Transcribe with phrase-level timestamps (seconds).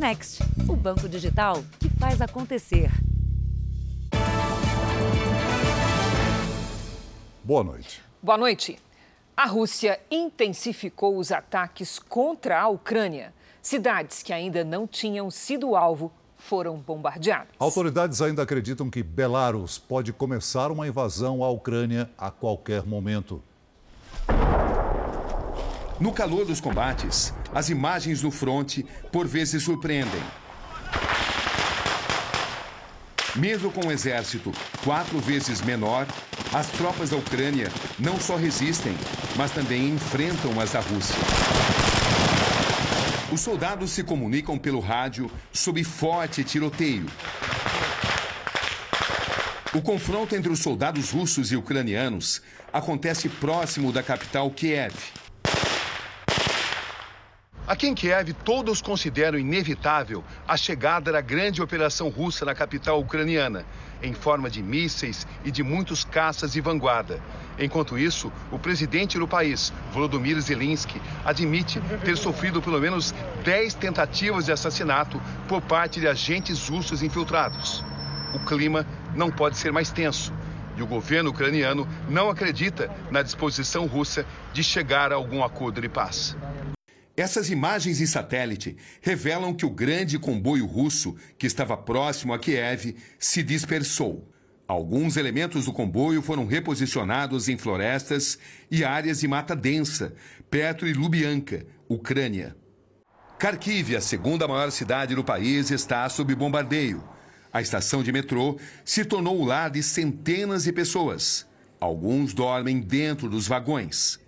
[0.00, 2.90] Next, o banco digital que faz acontecer.
[7.44, 8.02] Boa noite.
[8.22, 8.78] Boa noite.
[9.36, 13.34] A Rússia intensificou os ataques contra a Ucrânia.
[13.60, 17.48] Cidades que ainda não tinham sido alvo foram bombardeadas.
[17.58, 23.42] Autoridades ainda acreditam que Belarus pode começar uma invasão à Ucrânia a qualquer momento.
[26.00, 30.22] No calor dos combates, as imagens no fronte por vezes surpreendem.
[33.36, 34.50] Mesmo com um exército
[34.82, 36.06] quatro vezes menor,
[36.54, 37.68] as tropas da Ucrânia
[37.98, 38.96] não só resistem,
[39.36, 41.16] mas também enfrentam as da Rússia.
[43.30, 47.04] Os soldados se comunicam pelo rádio sob forte tiroteio.
[49.74, 52.40] O confronto entre os soldados russos e ucranianos
[52.72, 54.94] acontece próximo da capital Kiev.
[57.70, 63.64] Aqui em Kiev, todos consideram inevitável a chegada da grande operação russa na capital ucraniana,
[64.02, 67.22] em forma de mísseis e de muitos caças de vanguarda.
[67.56, 74.46] Enquanto isso, o presidente do país, Volodymyr Zelensky, admite ter sofrido pelo menos 10 tentativas
[74.46, 77.84] de assassinato por parte de agentes russos infiltrados.
[78.34, 80.32] O clima não pode ser mais tenso
[80.76, 85.88] e o governo ucraniano não acredita na disposição russa de chegar a algum acordo de
[85.88, 86.36] paz.
[87.20, 92.96] Essas imagens em satélite revelam que o grande comboio russo, que estava próximo a Kiev,
[93.18, 94.26] se dispersou.
[94.66, 98.38] Alguns elementos do comboio foram reposicionados em florestas
[98.70, 100.14] e áreas de mata densa,
[100.48, 102.56] perto de Lubyanka, Ucrânia.
[103.38, 107.04] Kharkiv, a segunda maior cidade do país, está sob bombardeio.
[107.52, 111.46] A estação de metrô se tornou o lar de centenas de pessoas.
[111.78, 114.18] Alguns dormem dentro dos vagões.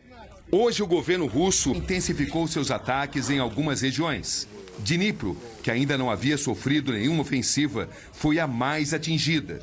[0.54, 4.46] Hoje, o governo russo intensificou seus ataques em algumas regiões.
[4.80, 9.60] Dnipro, que ainda não havia sofrido nenhuma ofensiva, foi a mais atingida.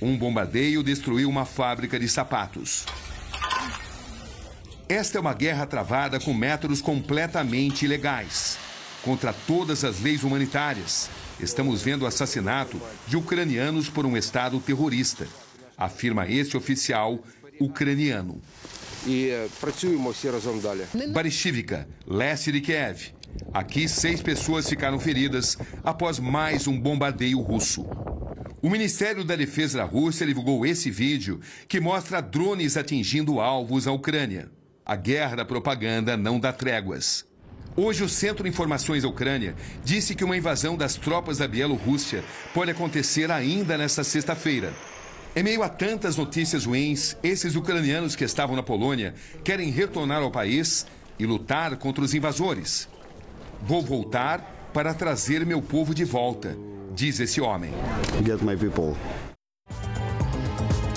[0.00, 2.86] Um bombardeio destruiu uma fábrica de sapatos.
[4.88, 8.58] Esta é uma guerra travada com métodos completamente ilegais,
[9.02, 11.10] contra todas as leis humanitárias.
[11.40, 15.26] Estamos vendo o assassinato de ucranianos por um Estado terrorista,
[15.76, 17.18] afirma este oficial
[17.58, 18.40] ucraniano
[19.07, 20.81] і працюємо всі разом далі.
[20.93, 22.97] Barishivka, leste de Kiev.
[23.53, 27.81] Aqui, seis pessoas ficaram feridas após mais um bombardeio russo.
[28.61, 33.91] O Ministério da Defesa da Rússia divulgou esse vídeo que mostra drones atingindo alvos à
[33.91, 34.49] Ucrânia.
[34.85, 37.25] A guerra da propaganda não dá tréguas.
[37.75, 42.23] Hoje, o Centro de Informações da Ucrânia disse que uma invasão das tropas da Bielorrússia
[42.53, 44.71] pode acontecer ainda nesta sexta-feira.
[45.38, 50.32] Em meio a tantas notícias ruins, esses ucranianos que estavam na Polônia querem retornar ao
[50.32, 50.84] país
[51.16, 52.88] e lutar contra os invasores.
[53.62, 56.58] Vou voltar para trazer meu povo de volta,
[56.92, 57.70] diz esse homem.
[58.26, 58.96] Get my people.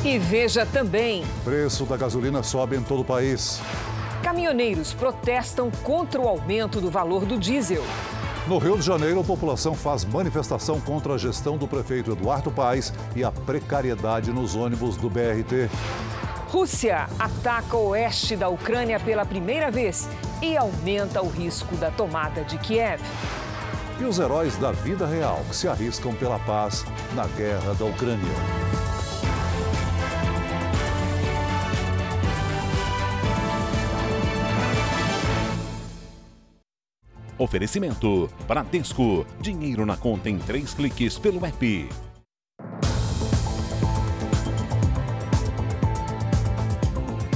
[0.03, 3.61] E veja também: preço da gasolina sobe em todo o país.
[4.23, 7.83] Caminhoneiros protestam contra o aumento do valor do diesel.
[8.51, 12.93] No Rio de Janeiro, a população faz manifestação contra a gestão do prefeito Eduardo Paes
[13.15, 15.69] e a precariedade nos ônibus do BRT.
[16.49, 20.09] Rússia ataca o oeste da Ucrânia pela primeira vez
[20.41, 23.01] e aumenta o risco da tomada de Kiev.
[24.01, 26.83] E os heróis da vida real que se arriscam pela paz
[27.15, 28.90] na guerra da Ucrânia.
[37.41, 39.25] Oferecimento: Bradesco.
[39.39, 41.89] Dinheiro na conta em três cliques pelo app.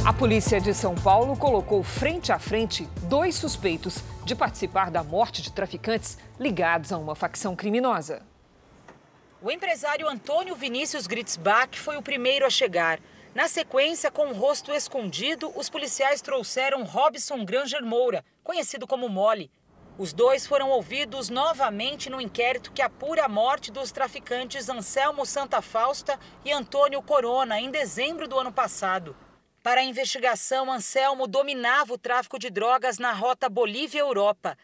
[0.05, 5.41] A polícia de São Paulo colocou frente a frente dois suspeitos de participar da morte
[5.41, 8.21] de traficantes ligados a uma facção criminosa.
[9.41, 12.99] O empresário Antônio Vinícius Gritzbach foi o primeiro a chegar.
[13.33, 19.49] Na sequência, com o rosto escondido, os policiais trouxeram Robson Granger Moura, conhecido como Mole,
[19.97, 25.61] os dois foram ouvidos novamente no inquérito que apura a morte dos traficantes Anselmo Santa
[25.61, 29.15] Fausta e Antônio Corona em dezembro do ano passado.
[29.63, 34.57] Para a investigação, Anselmo dominava o tráfico de drogas na rota Bolívia-Europa.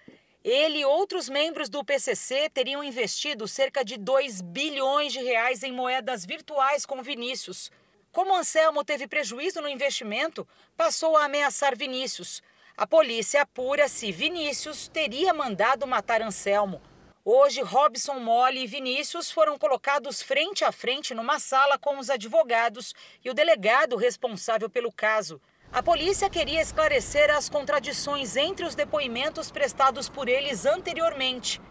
[0.44, 5.72] Ele e outros membros do PCC teriam investido cerca de 2 bilhões de reais em
[5.72, 7.72] moedas virtuais com Vinícius.
[8.12, 10.46] Como Anselmo teve prejuízo no investimento,
[10.76, 12.44] passou a ameaçar Vinícius.
[12.82, 16.82] A polícia apura se Vinícius teria mandado matar Anselmo.
[17.24, 22.96] Hoje, Robson Mole e Vinícius foram colocados frente a frente numa sala com os advogados
[23.24, 25.40] e o delegado responsável pelo caso.
[25.72, 31.62] A polícia queria esclarecer as contradições entre os depoimentos prestados por eles anteriormente.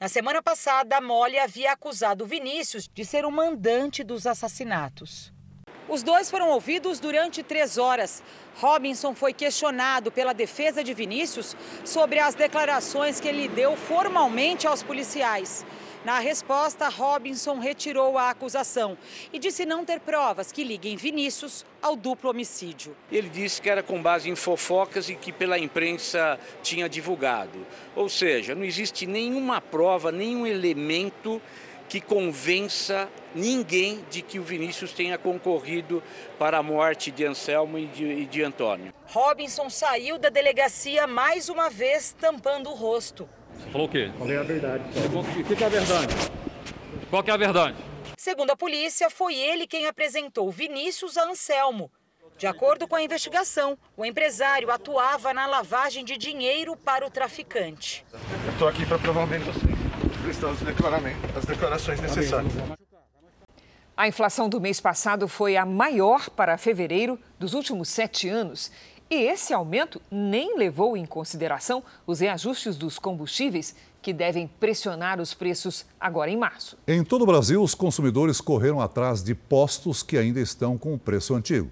[0.00, 5.33] Na semana passada, Mole havia acusado Vinícius de ser o mandante dos assassinatos.
[5.88, 8.22] Os dois foram ouvidos durante três horas.
[8.56, 11.54] Robinson foi questionado pela defesa de Vinícius
[11.84, 15.64] sobre as declarações que ele deu formalmente aos policiais.
[16.04, 18.96] Na resposta, Robinson retirou a acusação
[19.32, 22.94] e disse não ter provas que liguem Vinícius ao duplo homicídio.
[23.10, 27.66] Ele disse que era com base em fofocas e que pela imprensa tinha divulgado.
[27.96, 31.40] Ou seja, não existe nenhuma prova, nenhum elemento
[31.94, 36.02] que convença ninguém de que o Vinícius tenha concorrido
[36.36, 38.92] para a morte de Anselmo e de, e de Antônio.
[39.06, 43.28] Robinson saiu da delegacia mais uma vez tampando o rosto.
[43.56, 44.10] Você falou o quê?
[44.18, 44.82] Falei a verdade.
[45.38, 46.14] O que é a verdade?
[47.08, 47.76] Qual que é a verdade?
[48.18, 51.92] Segundo a polícia, foi ele quem apresentou Vinícius a Anselmo.
[52.36, 58.04] De acordo com a investigação, o empresário atuava na lavagem de dinheiro para o traficante.
[58.12, 59.73] Eu estou aqui para provar bem vocês.
[60.34, 60.58] Prestando
[61.36, 62.52] as declarações necessárias.
[63.96, 68.72] A inflação do mês passado foi a maior para fevereiro dos últimos sete anos.
[69.08, 75.32] E esse aumento nem levou em consideração os reajustes dos combustíveis, que devem pressionar os
[75.32, 76.76] preços agora em março.
[76.88, 80.98] Em todo o Brasil, os consumidores correram atrás de postos que ainda estão com o
[80.98, 81.70] preço antigo.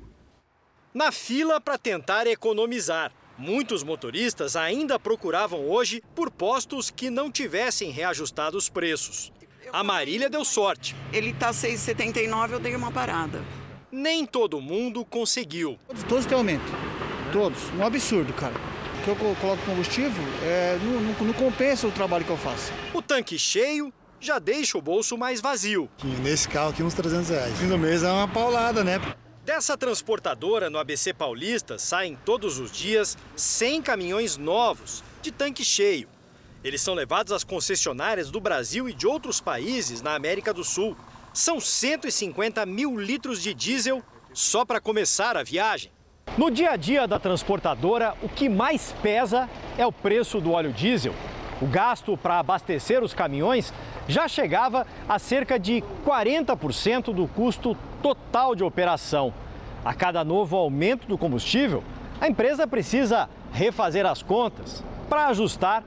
[0.94, 3.10] Na fila para tentar economizar.
[3.38, 9.32] Muitos motoristas ainda procuravam hoje por postos que não tivessem reajustado os preços.
[9.72, 10.94] A Marília deu sorte.
[11.12, 13.42] Ele está 6,79, eu dei uma parada.
[13.90, 15.78] Nem todo mundo conseguiu.
[15.86, 16.70] Todos, todos têm aumento.
[17.32, 17.58] Todos.
[17.78, 18.54] Um absurdo, cara.
[19.00, 22.72] O que eu coloco combustível é, não, não, não compensa o trabalho que eu faço.
[22.92, 25.88] O tanque cheio já deixa o bolso mais vazio.
[26.22, 27.58] Nesse carro aqui, uns 300 reais.
[27.58, 29.00] Fim do mês é uma paulada, né?
[29.44, 36.08] Dessa transportadora no ABC Paulista saem todos os dias 100 caminhões novos de tanque cheio.
[36.62, 40.96] Eles são levados às concessionárias do Brasil e de outros países na América do Sul.
[41.34, 44.00] São 150 mil litros de diesel
[44.32, 45.90] só para começar a viagem.
[46.38, 50.72] No dia a dia da transportadora, o que mais pesa é o preço do óleo
[50.72, 51.14] diesel.
[51.62, 53.72] O gasto para abastecer os caminhões
[54.08, 59.32] já chegava a cerca de 40% do custo total de operação.
[59.84, 61.84] A cada novo aumento do combustível,
[62.20, 65.84] a empresa precisa refazer as contas para ajustar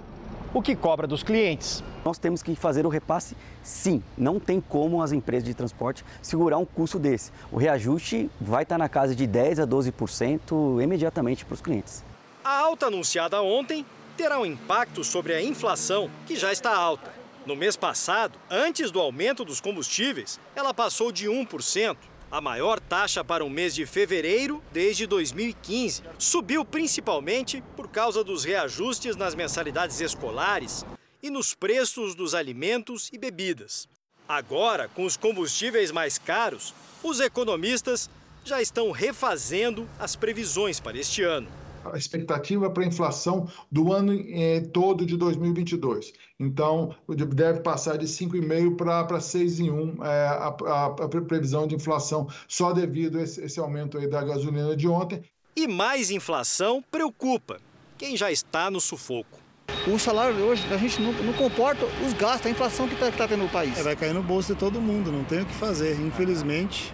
[0.54, 1.84] o que cobra dos clientes.
[2.06, 4.02] Nós temos que fazer o repasse sim.
[4.18, 7.34] Não tem como as empresas de transporte segurar um custo desse.
[7.52, 12.02] O reajuste vai estar na casa de 10 a 12% imediatamente para os clientes.
[12.46, 17.14] A alta anunciada ontem terá um impacto sobre a inflação, que já está alta.
[17.46, 21.98] No mês passado, antes do aumento dos combustíveis, ela passou de 1%.
[22.32, 26.02] A maior taxa para o mês de fevereiro desde 2015.
[26.18, 30.84] Subiu principalmente por causa dos reajustes nas mensalidades escolares
[31.22, 33.88] e nos preços dos alimentos e bebidas.
[34.28, 36.74] Agora, com os combustíveis mais caros,
[37.04, 38.10] os economistas
[38.44, 41.48] já estão refazendo as previsões para este ano
[41.94, 46.14] a expectativa para a inflação do ano eh, todo de 2022.
[46.40, 46.96] Então,
[47.34, 53.18] deve passar de 5,5% para 6,1% eh, a, a, a, previsão de inflação, só devido
[53.18, 55.24] a esse, esse aumento aí da gasolina de ontem.
[55.56, 57.58] E mais inflação preocupa
[57.98, 59.46] quem já está no sufoco.
[59.88, 63.28] O salário hoje a gente não, não comporta os gastos, a inflação que está tá
[63.28, 63.78] tendo no país.
[63.78, 66.94] É, vai cair no bolso de todo mundo, não tem o que fazer, infelizmente.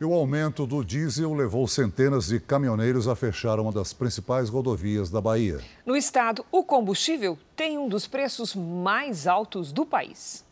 [0.00, 5.08] E o aumento do diesel levou centenas de caminhoneiros a fechar uma das principais rodovias
[5.08, 5.60] da Bahia.
[5.86, 10.44] No estado, o combustível tem um dos preços mais altos do país.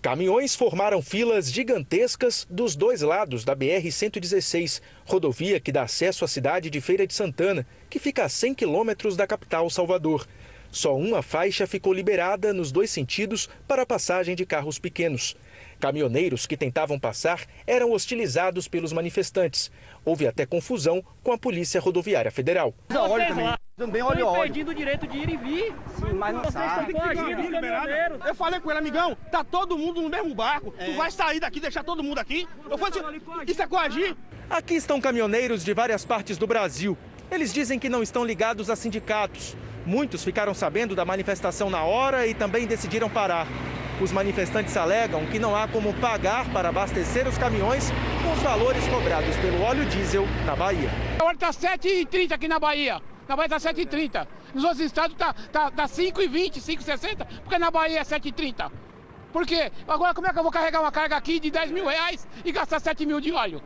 [0.00, 6.70] Caminhões formaram filas gigantescas dos dois lados da BR-116, rodovia que dá acesso à cidade
[6.70, 10.26] de Feira de Santana, que fica a 100 quilômetros da capital, Salvador.
[10.70, 15.36] Só uma faixa ficou liberada nos dois sentidos para a passagem de carros pequenos.
[15.78, 19.70] Caminhoneiros que tentavam passar eram hostilizados pelos manifestantes.
[20.04, 22.74] Houve até confusão com a Polícia Rodoviária Federal.
[22.88, 25.74] Vocês lá também olha impedindo o direito de ir e vir.
[26.00, 26.94] Sim, mas não sabe.
[28.26, 30.72] Eu falei com ele, amigão, tá todo mundo no mesmo barco.
[30.78, 30.86] É.
[30.86, 32.48] Tu vai sair daqui, deixar todo mundo aqui?
[32.70, 34.16] Eu falei assim, isso é coagir?
[34.48, 36.96] Aqui estão caminhoneiros de várias partes do Brasil.
[37.30, 39.56] Eles dizem que não estão ligados a sindicatos.
[39.84, 43.46] Muitos ficaram sabendo da manifestação na hora e também decidiram parar.
[44.00, 47.90] Os manifestantes alegam que não há como pagar para abastecer os caminhões
[48.22, 50.88] com os valores cobrados pelo óleo diesel na Bahia.
[51.18, 53.00] Agora está 7,30 aqui na Bahia.
[53.26, 54.26] Na Bahia está 7,30.
[54.54, 58.70] Nos outros estados está tá, tá 5,20, 5,60, porque na Bahia é 7,30.
[59.32, 59.72] Por quê?
[59.88, 62.52] Agora como é que eu vou carregar uma carga aqui de 10 mil reais e
[62.52, 63.60] gastar 7 mil de óleo?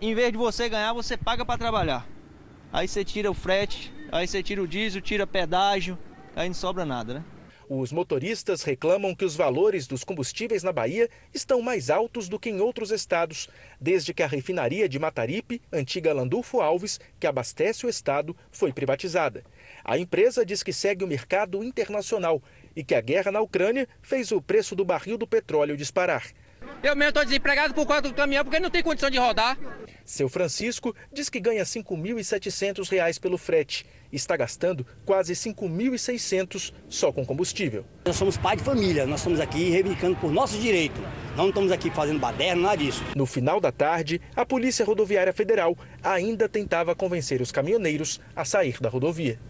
[0.00, 2.13] Em vez de você ganhar, você paga para trabalhar.
[2.74, 5.96] Aí você tira o frete, aí você tira o diesel, tira pedágio,
[6.34, 7.24] aí não sobra nada, né?
[7.68, 12.50] Os motoristas reclamam que os valores dos combustíveis na Bahia estão mais altos do que
[12.50, 13.48] em outros estados,
[13.80, 19.44] desde que a refinaria de Mataripe, antiga Landulfo Alves, que abastece o estado, foi privatizada.
[19.84, 22.42] A empresa diz que segue o mercado internacional
[22.74, 26.24] e que a guerra na Ucrânia fez o preço do barril do petróleo disparar.
[26.82, 29.56] Eu mesmo estou desempregado por conta do caminhão porque não tem condição de rodar.
[30.04, 36.74] Seu Francisco diz que ganha R$ 5.700 pelo frete e está gastando quase R$ 5.600
[36.90, 37.86] só com combustível.
[38.04, 41.00] Nós somos pai de família, nós estamos aqui reivindicando por nossos direitos.
[41.34, 43.02] Não estamos aqui fazendo baderna, nada disso.
[43.16, 48.78] No final da tarde, a Polícia Rodoviária Federal ainda tentava convencer os caminhoneiros a sair
[48.80, 49.40] da rodovia.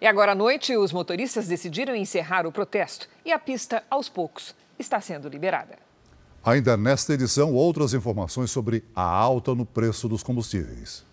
[0.00, 4.54] E agora à noite, os motoristas decidiram encerrar o protesto e a pista, aos poucos,
[4.78, 5.87] está sendo liberada.
[6.48, 11.04] Ainda nesta edição, outras informações sobre a alta no preço dos combustíveis.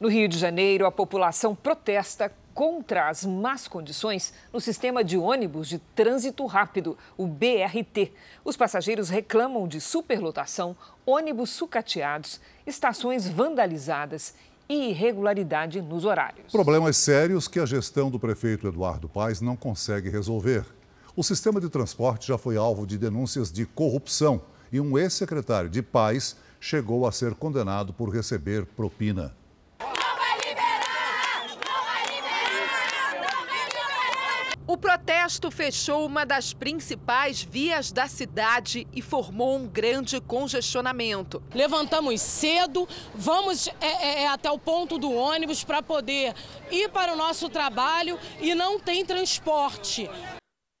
[0.00, 5.68] No Rio de Janeiro, a população protesta contra as más condições no sistema de ônibus
[5.68, 8.10] de trânsito rápido, o BRT.
[8.44, 14.34] Os passageiros reclamam de superlotação, ônibus sucateados, estações vandalizadas
[14.68, 16.50] e irregularidade nos horários.
[16.50, 20.66] Problemas sérios que a gestão do prefeito Eduardo Paes não consegue resolver.
[21.14, 24.42] O sistema de transporte já foi alvo de denúncias de corrupção
[24.72, 29.34] e um ex-secretário de Paz chegou a ser condenado por receber propina.
[34.68, 41.40] O protesto fechou uma das principais vias da cidade e formou um grande congestionamento.
[41.54, 46.34] Levantamos cedo, vamos é, é, é até o ponto do ônibus para poder
[46.68, 50.10] ir para o nosso trabalho e não tem transporte.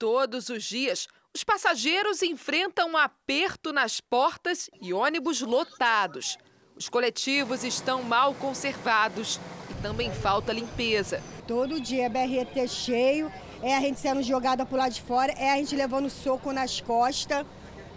[0.00, 6.38] Todos os dias, os passageiros enfrentam um aperto nas portas e ônibus lotados.
[6.74, 9.38] Os coletivos estão mal conservados
[9.70, 11.22] e também falta limpeza.
[11.46, 13.30] Todo dia é BRT cheio,
[13.62, 16.80] é a gente sendo jogada por lá de fora, é a gente levando soco nas
[16.80, 17.44] costas.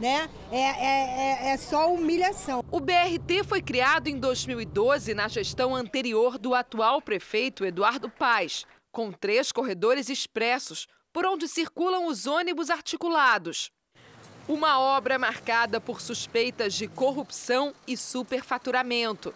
[0.01, 0.29] Né?
[0.51, 2.61] É, é, é, é só humilhação.
[2.69, 9.13] O BRT foi criado em 2012 na gestão anterior do atual prefeito Eduardo Paes, com
[9.13, 13.71] três corredores expressos, por onde circulam os ônibus articulados.
[14.47, 19.33] Uma obra marcada por suspeitas de corrupção e superfaturamento.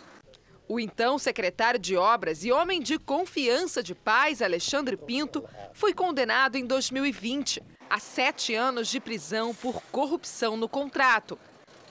[0.68, 6.56] O então secretário de Obras e homem de confiança de paz, Alexandre Pinto, foi condenado
[6.56, 11.38] em 2020 a sete anos de prisão por corrupção no contrato.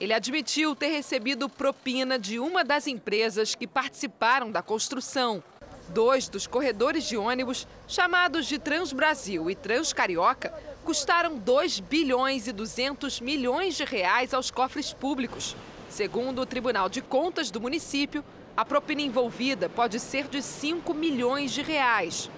[0.01, 5.41] Ele admitiu ter recebido propina de uma das empresas que participaram da construção.
[5.89, 13.19] Dois dos corredores de ônibus, chamados de Transbrasil e Transcarioca, custaram 2 bilhões e 200
[13.19, 15.55] milhões de reais aos cofres públicos.
[15.89, 18.23] Segundo o Tribunal de Contas do município,
[18.55, 22.29] a propina envolvida pode ser de 5 milhões de reais.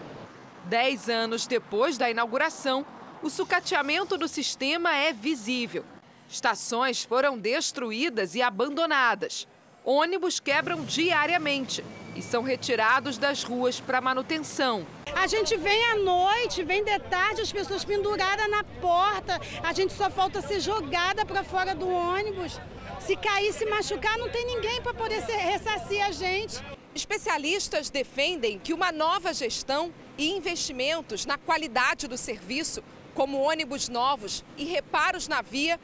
[0.65, 2.85] Dez anos depois da inauguração,
[3.21, 5.85] o sucateamento do sistema é visível.
[6.27, 9.47] Estações foram destruídas e abandonadas.
[9.83, 11.83] Ônibus quebram diariamente
[12.15, 14.87] e são retirados das ruas para manutenção.
[15.13, 19.93] A gente vem à noite, vem de tarde, as pessoas penduradas na porta, a gente
[19.93, 22.59] só falta ser jogada para fora do ônibus.
[22.99, 26.63] Se cair, se machucar, não tem ninguém para poder ressarcir a gente.
[26.93, 32.81] Especialistas defendem que uma nova gestão e investimentos na qualidade do serviço,
[33.13, 35.79] como ônibus novos e reparos na via,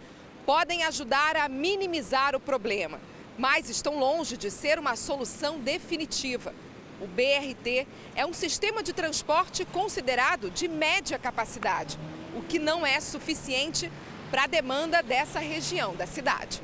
[0.46, 3.00] podem ajudar a minimizar o problema
[3.42, 6.54] mas estão longe de ser uma solução definitiva.
[7.02, 11.98] O BRT é um sistema de transporte considerado de média capacidade,
[12.38, 13.92] o que não é suficiente
[14.30, 16.62] para a demanda dessa região da cidade.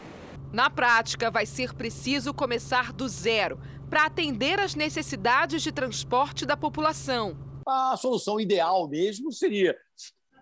[0.53, 6.55] Na prática, vai ser preciso começar do zero para atender às necessidades de transporte da
[6.55, 7.35] população.
[7.67, 9.75] A solução ideal mesmo seria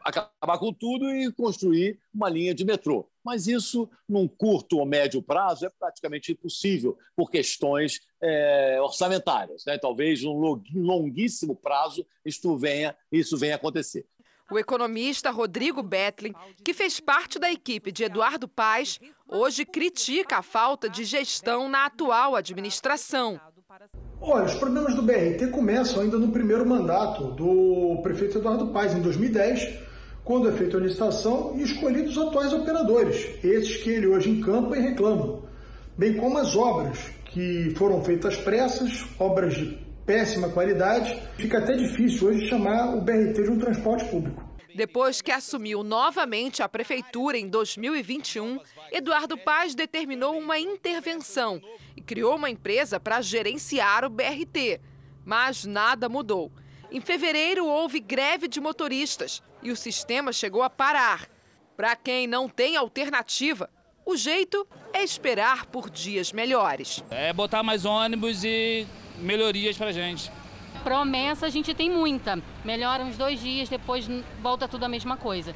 [0.06, 3.10] acabar com tudo e construir uma linha de metrô.
[3.24, 9.64] Mas isso, num curto ou médio prazo, é praticamente impossível por questões é, orçamentárias.
[9.66, 9.80] Né?
[9.80, 14.06] Talvez num longuíssimo prazo isso venha, isso venha a acontecer.
[14.52, 16.34] O economista Rodrigo Betlin,
[16.64, 21.88] que fez parte da equipe de Eduardo Paes, hoje critica a falta de gestão na
[21.88, 23.42] atual administração.
[24.22, 29.02] Olha, os problemas do BRT começam ainda no primeiro mandato do prefeito Eduardo Paes, em
[29.02, 29.80] 2010,
[30.26, 34.76] quando é feita a licitação e escolhidos os atuais operadores, esses que ele hoje encampa
[34.76, 35.44] e reclama,
[35.96, 41.16] bem como as obras que foram feitas pressas, obras de péssima qualidade.
[41.38, 44.44] Fica até difícil hoje chamar o BRT de um transporte público.
[44.74, 48.60] Depois que assumiu novamente a prefeitura em 2021,
[48.92, 51.62] Eduardo Paz determinou uma intervenção
[51.96, 54.82] e criou uma empresa para gerenciar o BRT.
[55.24, 56.52] Mas nada mudou.
[56.96, 61.28] Em fevereiro, houve greve de motoristas e o sistema chegou a parar.
[61.76, 63.70] Para quem não tem alternativa,
[64.06, 67.04] o jeito é esperar por dias melhores.
[67.10, 68.88] É botar mais ônibus e
[69.20, 70.32] melhorias para gente.
[70.86, 72.42] Promessa a gente tem muita.
[72.64, 74.08] Melhora uns dois dias, depois
[74.42, 75.54] volta tudo a mesma coisa.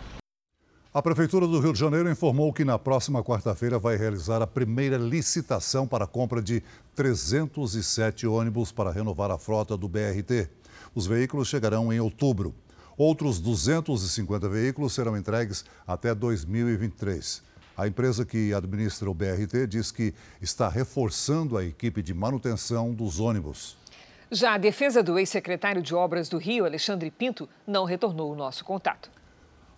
[0.93, 4.97] A Prefeitura do Rio de Janeiro informou que na próxima quarta-feira vai realizar a primeira
[4.97, 6.61] licitação para a compra de
[6.95, 10.58] 307 ônibus para renovar a frota do BRT.
[10.93, 12.53] Os veículos chegarão em outubro.
[12.97, 17.43] Outros 250 veículos serão entregues até 2023.
[17.77, 23.21] A empresa que administra o BRT diz que está reforçando a equipe de manutenção dos
[23.21, 23.77] ônibus.
[24.29, 28.65] Já a defesa do ex-secretário de Obras do Rio, Alexandre Pinto, não retornou o nosso
[28.65, 29.09] contato.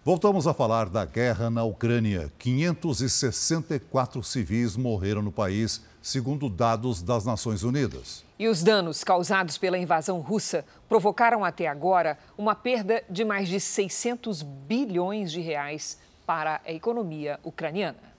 [0.03, 2.33] Voltamos a falar da guerra na Ucrânia.
[2.39, 8.23] 564 civis morreram no país, segundo dados das Nações Unidas.
[8.39, 13.59] E os danos causados pela invasão russa provocaram até agora uma perda de mais de
[13.59, 18.11] 600 bilhões de reais para a economia ucraniana.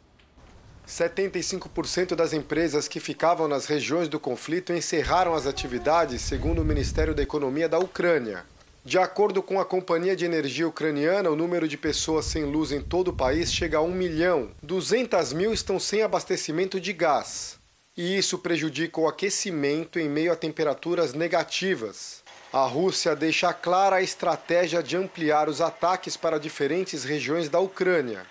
[0.87, 7.15] 75% das empresas que ficavam nas regiões do conflito encerraram as atividades, segundo o Ministério
[7.15, 8.45] da Economia da Ucrânia.
[8.85, 12.81] De acordo com a Companhia de Energia Ucraniana, o número de pessoas sem luz em
[12.81, 14.51] todo o país chega a 1 milhão.
[14.61, 17.62] 200 mil estão sem abastecimento de gás
[17.97, 22.23] e isso prejudica o aquecimento em meio a temperaturas negativas.
[22.53, 28.27] A Rússia deixa clara a estratégia de ampliar os ataques para diferentes regiões da Ucrânia.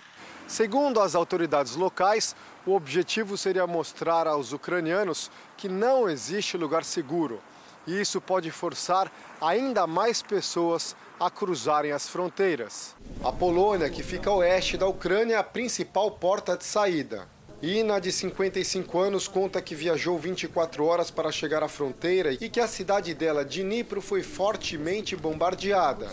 [0.48, 2.34] Segundo as autoridades locais,
[2.66, 7.40] o objetivo seria mostrar aos ucranianos que não existe lugar seguro.
[7.86, 12.94] E isso pode forçar ainda mais pessoas a cruzarem as fronteiras.
[13.24, 17.28] A Polônia, que fica a oeste da Ucrânia, é a principal porta de saída.
[17.62, 22.58] Ina, de 55 anos, conta que viajou 24 horas para chegar à fronteira e que
[22.58, 26.08] a cidade dela, Dnipro, foi fortemente bombardeada.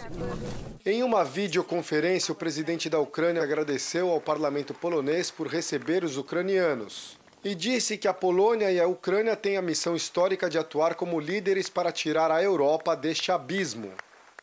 [0.86, 7.18] Em uma videoconferência, o presidente da Ucrânia agradeceu ao parlamento polonês por receber os ucranianos
[7.44, 11.20] e disse que a Polônia e a Ucrânia têm a missão histórica de atuar como
[11.20, 13.92] líderes para tirar a Europa deste abismo.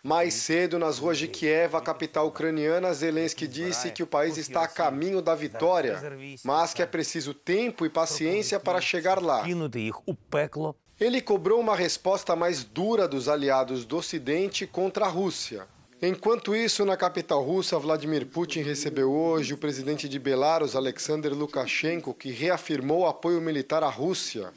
[0.06, 4.62] Mais cedo, nas ruas de Kiev, a capital ucraniana, Zelensky disse que o país está
[4.62, 6.00] a caminho da vitória,
[6.44, 9.42] mas que é preciso tempo e paciência para chegar lá.
[11.00, 15.66] Ele cobrou uma resposta mais dura dos aliados do Ocidente contra a Rússia.
[16.00, 22.12] Enquanto isso, na capital russa, Vladimir Putin recebeu hoje o presidente de Belarus, Alexander Lukashenko,
[22.12, 24.52] que reafirmou apoio militar à Rússia.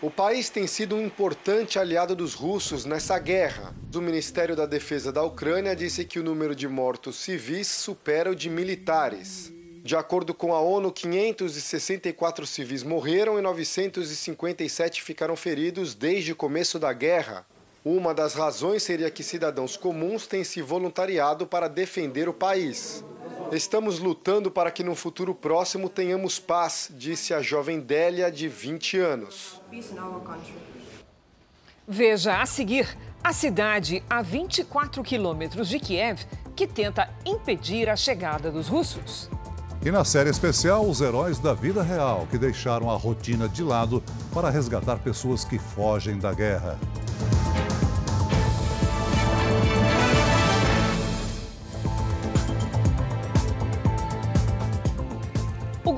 [0.00, 3.74] O país tem sido um importante aliado dos russos nessa guerra.
[3.92, 8.36] O Ministério da Defesa da Ucrânia disse que o número de mortos civis supera o
[8.36, 9.52] de militares.
[9.82, 16.78] De acordo com a ONU, 564 civis morreram e 957 ficaram feridos desde o começo
[16.78, 17.44] da guerra.
[17.84, 23.02] Uma das razões seria que cidadãos comuns têm se voluntariado para defender o país.
[23.50, 28.98] Estamos lutando para que no futuro próximo tenhamos paz, disse a jovem Délia, de 20
[28.98, 29.60] anos.
[31.88, 32.86] Veja a seguir
[33.24, 39.30] a cidade a 24 quilômetros de Kiev que tenta impedir a chegada dos russos.
[39.82, 44.02] E na série especial, os heróis da vida real que deixaram a rotina de lado
[44.34, 46.78] para resgatar pessoas que fogem da guerra.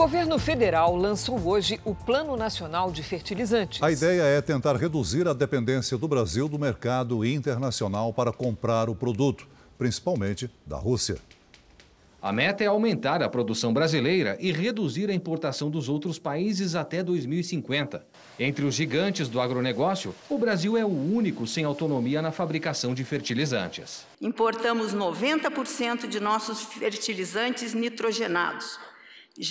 [0.02, 3.80] Governo federal lançou hoje o Plano Nacional de Fertilizantes.
[3.80, 8.96] A ideia é tentar reduzir a dependência do Brasil do mercado internacional para comprar o
[8.96, 9.46] produto,
[9.78, 11.18] principalmente da Rússia.
[12.20, 17.00] A meta é aumentar a produção brasileira e reduzir a importação dos outros países até
[17.00, 18.04] 2050.
[18.40, 23.04] Entre os gigantes do agronegócio, o Brasil é o único sem autonomia na fabricação de
[23.04, 24.04] fertilizantes.
[24.20, 28.80] Importamos 90% de nossos fertilizantes nitrogenados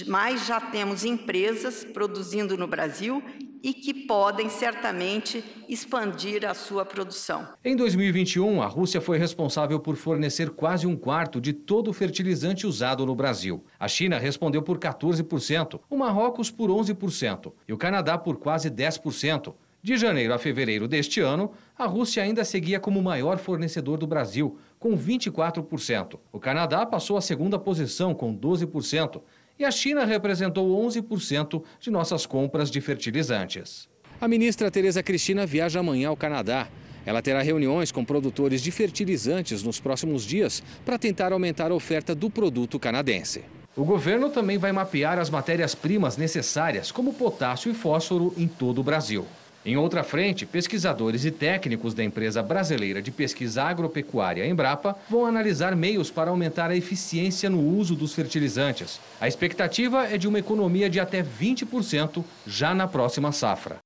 [0.07, 3.23] mas já temos empresas produzindo no Brasil
[3.63, 7.47] e que podem certamente expandir a sua produção.
[7.63, 12.65] Em 2021, a Rússia foi responsável por fornecer quase um quarto de todo o fertilizante
[12.65, 13.63] usado no Brasil.
[13.79, 19.53] A China respondeu por 14%, o Marrocos por 11% e o Canadá por quase 10%.
[19.83, 24.05] De janeiro a fevereiro deste ano, a Rússia ainda seguia como o maior fornecedor do
[24.05, 26.19] Brasil, com 24%.
[26.31, 29.23] O Canadá passou à segunda posição, com 12%,
[29.57, 33.89] e a China representou 11% de nossas compras de fertilizantes.
[34.19, 36.67] A ministra Tereza Cristina viaja amanhã ao Canadá.
[37.05, 42.13] Ela terá reuniões com produtores de fertilizantes nos próximos dias para tentar aumentar a oferta
[42.13, 43.43] do produto canadense.
[43.75, 48.83] O governo também vai mapear as matérias-primas necessárias, como potássio e fósforo, em todo o
[48.83, 49.25] Brasil.
[49.63, 55.75] Em outra frente, pesquisadores e técnicos da empresa brasileira de pesquisa agropecuária Embrapa vão analisar
[55.75, 58.99] meios para aumentar a eficiência no uso dos fertilizantes.
[59.19, 63.77] A expectativa é de uma economia de até 20% já na próxima safra.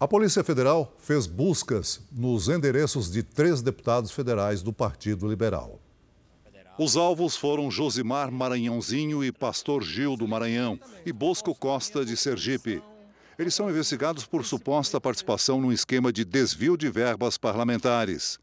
[0.00, 5.80] A Polícia Federal fez buscas nos endereços de três deputados federais do Partido Liberal.
[6.76, 12.80] Os alvos foram Josimar Maranhãozinho e Pastor Gil do Maranhão e Bosco Costa de Sergipe.
[13.38, 18.36] Eles são investigados por suposta participação num esquema de desvio de verbas parlamentares.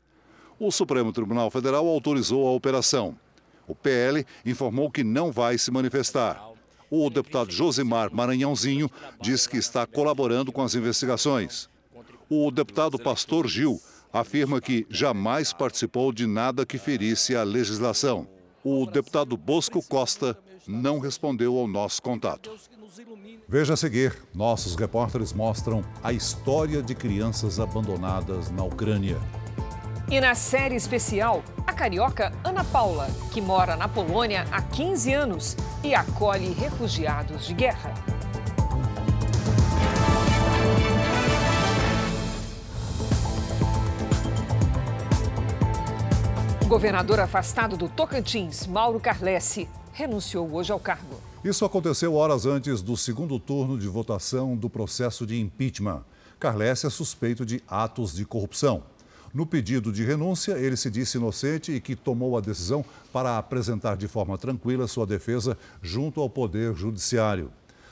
[0.58, 3.19] O Supremo Tribunal Federal autorizou a operação.
[3.67, 6.41] O PL informou que não vai se manifestar.
[6.89, 11.69] O deputado Josimar Maranhãozinho diz que está colaborando com as investigações.
[12.29, 13.81] O deputado Pastor Gil
[14.13, 18.29] afirma que jamais participou de nada que ferisse a legislação.
[18.63, 22.51] O deputado Bosco Costa não respondeu ao nosso contato.
[23.47, 29.19] Veja a seguir: nossos repórteres mostram a história de crianças abandonadas na Ucrânia.
[30.10, 35.58] E na série especial, a carioca Ana Paula, que mora na Polônia há 15 anos
[35.84, 37.93] e acolhe refugiados de guerra.
[46.63, 51.15] O governador afastado do Tocantins, Mauro Carlesse, renunciou hoje ao cargo.
[51.41, 56.03] Isso aconteceu horas antes do segundo turno de votação do processo de impeachment.
[56.38, 58.84] Carlesse é suspeito de atos de corrupção.
[59.34, 63.95] No pedido de renúncia, ele se disse inocente e que tomou a decisão para apresentar
[63.95, 67.49] de forma tranquila sua defesa junto ao Poder Judiciário.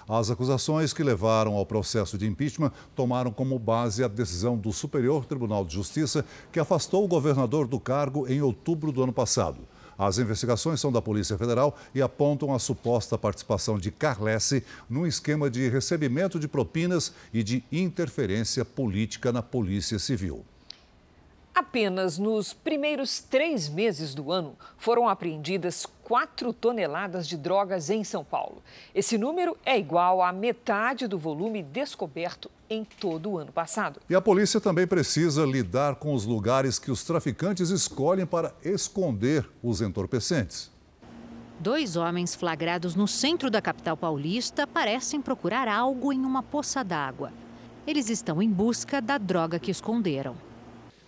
[0.07, 5.23] As acusações que levaram ao processo de impeachment tomaram como base a decisão do Superior
[5.23, 9.59] Tribunal de Justiça, que afastou o governador do cargo em outubro do ano passado.
[9.97, 15.49] As investigações são da Polícia Federal e apontam a suposta participação de Carlesse num esquema
[15.49, 20.45] de recebimento de propinas e de interferência política na Polícia Civil.
[21.55, 28.23] Apenas nos primeiros três meses do ano foram apreendidas 4 toneladas de drogas em São
[28.23, 28.63] Paulo.
[28.93, 33.99] Esse número é igual à metade do volume descoberto em todo o ano passado.
[34.09, 39.47] E a polícia também precisa lidar com os lugares que os traficantes escolhem para esconder
[39.61, 40.71] os entorpecentes.
[41.59, 47.31] Dois homens flagrados no centro da capital paulista parecem procurar algo em uma poça d'água.
[47.85, 50.35] Eles estão em busca da droga que esconderam.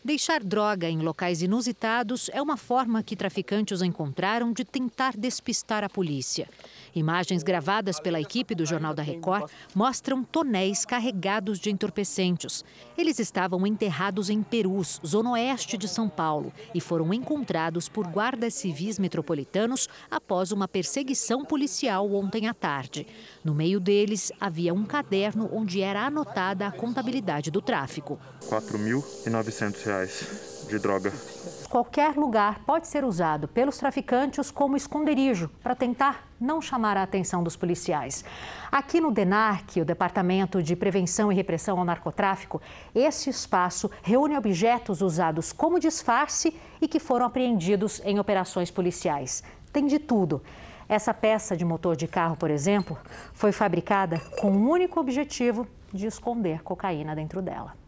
[0.06, 5.90] Deixar droga em locais inusitados é uma forma que traficantes encontraram de tentar despistar a
[5.90, 6.48] polícia.
[6.94, 12.64] Imagens gravadas pela equipe do Jornal da Record mostram tonéis carregados de entorpecentes.
[12.96, 18.54] Eles estavam enterrados em Perus, zona oeste de São Paulo, e foram encontrados por guardas
[18.54, 23.08] civis metropolitanos após uma perseguição policial ontem à tarde.
[23.44, 28.20] No meio deles havia um caderno onde era anotada a contabilidade do tráfico.
[28.44, 29.95] R$ 4.900
[30.68, 31.12] de droga.
[31.70, 37.44] Qualquer lugar pode ser usado pelos traficantes como esconderijo para tentar não chamar a atenção
[37.44, 38.24] dos policiais.
[38.72, 42.62] Aqui no DENARC, o Departamento de Prevenção e Repressão ao Narcotráfico,
[42.94, 49.44] esse espaço reúne objetos usados como disfarce e que foram apreendidos em operações policiais.
[49.72, 50.42] Tem de tudo.
[50.88, 52.98] Essa peça de motor de carro, por exemplo,
[53.34, 57.85] foi fabricada com o único objetivo de esconder cocaína dentro dela.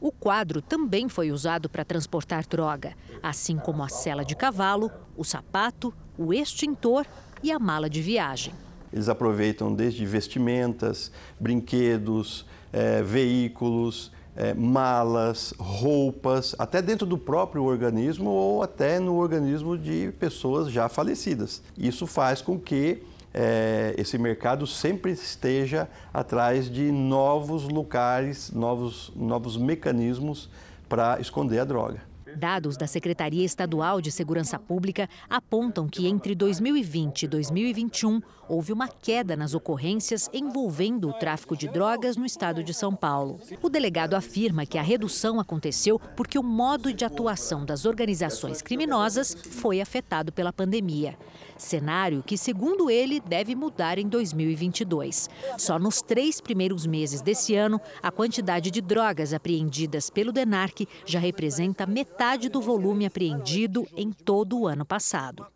[0.00, 5.24] O quadro também foi usado para transportar droga, assim como a sela de cavalo, o
[5.24, 7.04] sapato, o extintor
[7.42, 8.54] e a mala de viagem.
[8.92, 18.30] Eles aproveitam desde vestimentas, brinquedos, é, veículos, é, malas, roupas, até dentro do próprio organismo
[18.30, 21.60] ou até no organismo de pessoas já falecidas.
[21.76, 29.56] Isso faz com que é, esse mercado sempre esteja atrás de novos lugares, novos, novos
[29.56, 30.48] mecanismos
[30.88, 32.08] para esconder a droga.
[32.36, 38.88] Dados da Secretaria Estadual de Segurança Pública apontam que entre 2020 e 2021 houve uma
[38.88, 43.40] queda nas ocorrências envolvendo o tráfico de drogas no estado de São Paulo.
[43.62, 49.34] O delegado afirma que a redução aconteceu porque o modo de atuação das organizações criminosas
[49.34, 51.16] foi afetado pela pandemia.
[51.58, 55.28] Cenário que, segundo ele, deve mudar em 2022.
[55.58, 61.18] Só nos três primeiros meses desse ano, a quantidade de drogas apreendidas pelo DENARC já
[61.18, 65.46] representa metade do volume apreendido em todo o ano passado.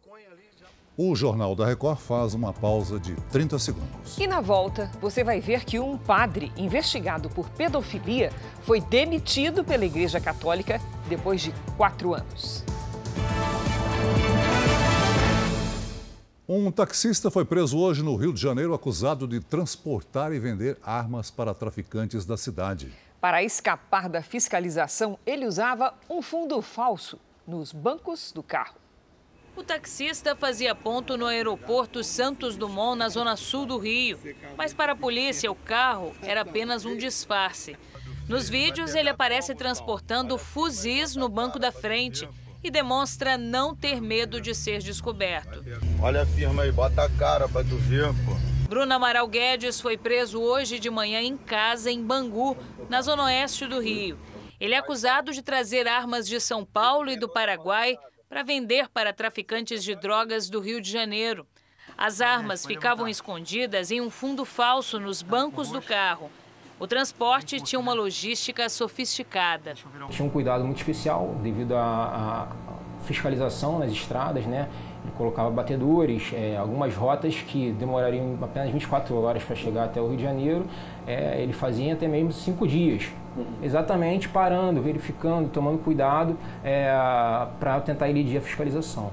[0.97, 4.19] O Jornal da Record faz uma pausa de 30 segundos.
[4.19, 9.87] E na volta, você vai ver que um padre investigado por pedofilia foi demitido pela
[9.87, 12.63] Igreja Católica depois de quatro anos.
[16.55, 21.31] Um taxista foi preso hoje no Rio de Janeiro acusado de transportar e vender armas
[21.31, 22.93] para traficantes da cidade.
[23.19, 28.75] Para escapar da fiscalização, ele usava um fundo falso nos bancos do carro.
[29.57, 34.19] O taxista fazia ponto no aeroporto Santos Dumont, na zona sul do Rio.
[34.55, 37.79] Mas para a polícia, o carro era apenas um disfarce.
[38.29, 42.29] Nos vídeos, ele aparece transportando fuzis no banco da frente
[42.63, 45.65] e demonstra não ter medo de ser descoberto.
[46.01, 48.53] Olha a firma aí, bota a cara pra tu ver, pô.
[48.69, 52.57] Bruno Amaral Guedes foi preso hoje de manhã em casa, em Bangu,
[52.89, 54.19] na zona oeste do Rio.
[54.59, 57.99] Ele é acusado de trazer armas de São Paulo e do Paraguai
[58.29, 61.47] para vender para traficantes de drogas do Rio de Janeiro.
[61.99, 66.31] As armas ficavam escondidas em um fundo falso nos bancos do carro.
[66.83, 69.73] O transporte tinha uma logística sofisticada.
[70.11, 72.49] Tinha um cuidado muito especial devido à
[73.05, 74.69] fiscalização nas estradas, né?
[75.05, 80.09] Ele colocava batedores, é, algumas rotas que demorariam apenas 24 horas para chegar até o
[80.09, 80.67] Rio de Janeiro,
[81.07, 83.09] é, ele fazia até mesmo cinco dias.
[83.63, 86.93] Exatamente parando, verificando, tomando cuidado é,
[87.61, 89.13] para tentar elidir a fiscalização.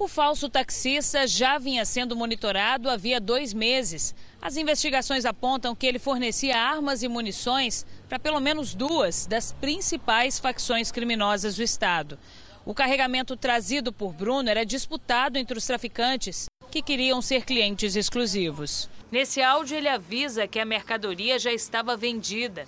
[0.00, 4.14] O falso taxista já vinha sendo monitorado havia dois meses.
[4.40, 10.38] As investigações apontam que ele fornecia armas e munições para pelo menos duas das principais
[10.38, 12.16] facções criminosas do estado.
[12.64, 18.88] O carregamento trazido por Bruno era disputado entre os traficantes, que queriam ser clientes exclusivos.
[19.10, 22.66] Nesse áudio, ele avisa que a mercadoria já estava vendida.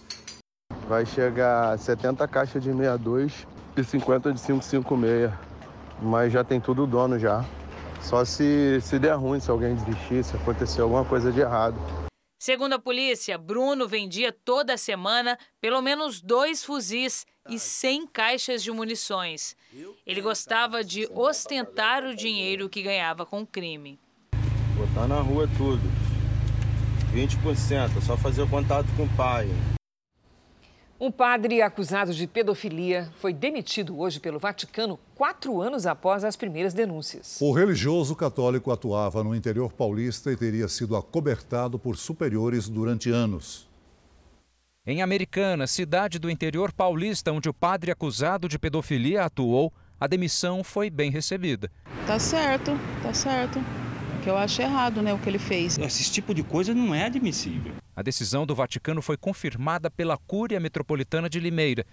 [0.89, 5.50] Vai chegar 70 caixas de 62 e 50 de 556.
[6.03, 7.45] Mas já tem tudo dono já.
[8.01, 11.77] Só se, se der ruim, se alguém desistir, se acontecer alguma coisa de errado.
[12.39, 18.71] Segundo a polícia, Bruno vendia toda semana pelo menos dois fuzis e 100 caixas de
[18.73, 19.55] munições.
[20.07, 24.01] Ele gostava de ostentar o dinheiro que ganhava com o crime.
[24.75, 25.83] Botar na rua tudo.
[27.13, 29.47] 20%, só fazer o contato com o pai.
[31.01, 36.75] Um padre acusado de pedofilia foi demitido hoje pelo Vaticano quatro anos após as primeiras
[36.75, 37.39] denúncias.
[37.41, 43.67] O religioso católico atuava no interior paulista e teria sido acobertado por superiores durante anos.
[44.87, 50.63] Em Americana, cidade do interior paulista, onde o padre acusado de pedofilia atuou, a demissão
[50.63, 51.71] foi bem recebida.
[52.07, 53.59] Tá certo, tá certo.
[54.23, 55.79] Que eu acho errado, né, o que ele fez.
[55.79, 57.73] Esse tipo de coisa não é admissível.
[57.97, 61.87] A decisão do Vaticano foi confirmada pela Cúria Metropolitana de Limeira.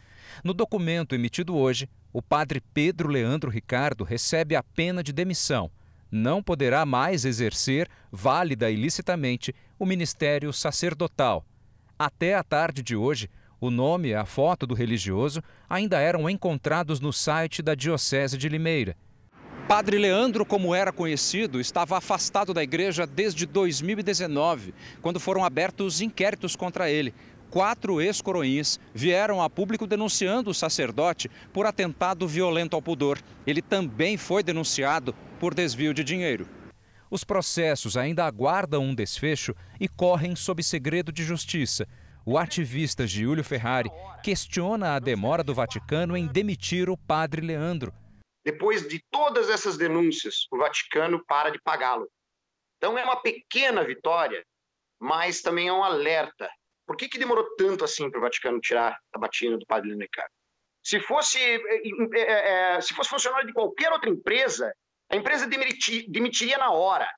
[0.43, 5.71] No documento emitido hoje, o padre Pedro Leandro Ricardo recebe a pena de demissão.
[6.11, 11.45] Não poderá mais exercer, válida e licitamente, o ministério sacerdotal.
[11.97, 16.99] Até a tarde de hoje, o nome e a foto do religioso ainda eram encontrados
[16.99, 18.95] no site da Diocese de Limeira.
[19.67, 26.55] Padre Leandro, como era conhecido, estava afastado da igreja desde 2019, quando foram abertos inquéritos
[26.55, 27.13] contra ele.
[27.49, 33.19] Quatro ex-coroins vieram a público denunciando o sacerdote por atentado violento ao pudor.
[33.45, 36.47] Ele também foi denunciado por desvio de dinheiro.
[37.11, 41.85] Os processos ainda aguardam um desfecho e correm sob segredo de justiça.
[42.25, 43.91] O ativista Giulio Ferrari
[44.23, 47.93] questiona a demora do Vaticano em demitir o padre Leandro.
[48.47, 52.09] Depois de todas essas denúncias, o Vaticano para de pagá-lo.
[52.77, 54.41] Então é uma pequena vitória,
[54.97, 56.49] mas também é um alerta.
[56.85, 60.31] Por que, que demorou tanto assim para o Vaticano tirar a batina do padre Ricardo?
[60.81, 64.73] Se fosse, é, é, se fosse funcionário de qualquer outra empresa,
[65.11, 67.13] a empresa demitiria na hora.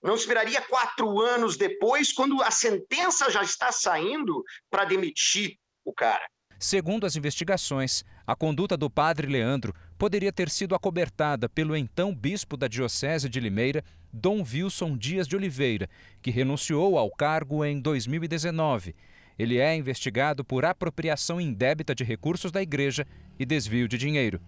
[0.00, 6.24] Não esperaria quatro anos depois, quando a sentença já está saindo, para demitir o cara.
[6.60, 12.56] Segundo as investigações, a conduta do padre Leandro poderia ter sido acobertada pelo então bispo
[12.56, 15.90] da Diocese de Limeira, Dom Wilson Dias de Oliveira,
[16.22, 18.96] que renunciou ao cargo em 2019.
[19.38, 23.06] Ele é investigado por apropriação indébita de recursos da igreja
[23.38, 24.40] e desvio de dinheiro.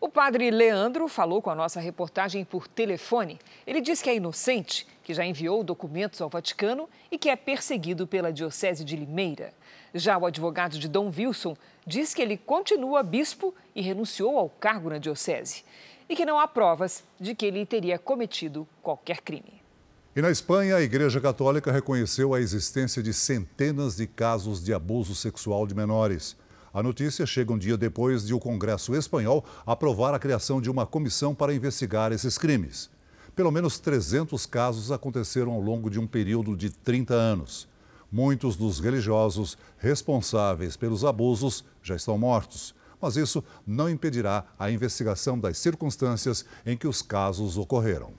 [0.00, 3.40] O padre Leandro falou com a nossa reportagem por telefone.
[3.66, 8.06] Ele diz que é inocente, que já enviou documentos ao Vaticano e que é perseguido
[8.06, 9.52] pela Diocese de Limeira.
[9.94, 14.90] Já o advogado de Dom Wilson diz que ele continua bispo e renunciou ao cargo
[14.90, 15.64] na Diocese
[16.08, 19.62] e que não há provas de que ele teria cometido qualquer crime.
[20.14, 25.14] E na Espanha, a Igreja Católica reconheceu a existência de centenas de casos de abuso
[25.14, 26.36] sexual de menores.
[26.74, 30.86] A notícia chega um dia depois de o Congresso espanhol aprovar a criação de uma
[30.86, 32.90] comissão para investigar esses crimes.
[33.34, 37.66] Pelo menos 300 casos aconteceram ao longo de um período de 30 anos.
[38.10, 45.38] Muitos dos religiosos responsáveis pelos abusos já estão mortos, mas isso não impedirá a investigação
[45.38, 48.12] das circunstâncias em que os casos ocorreram.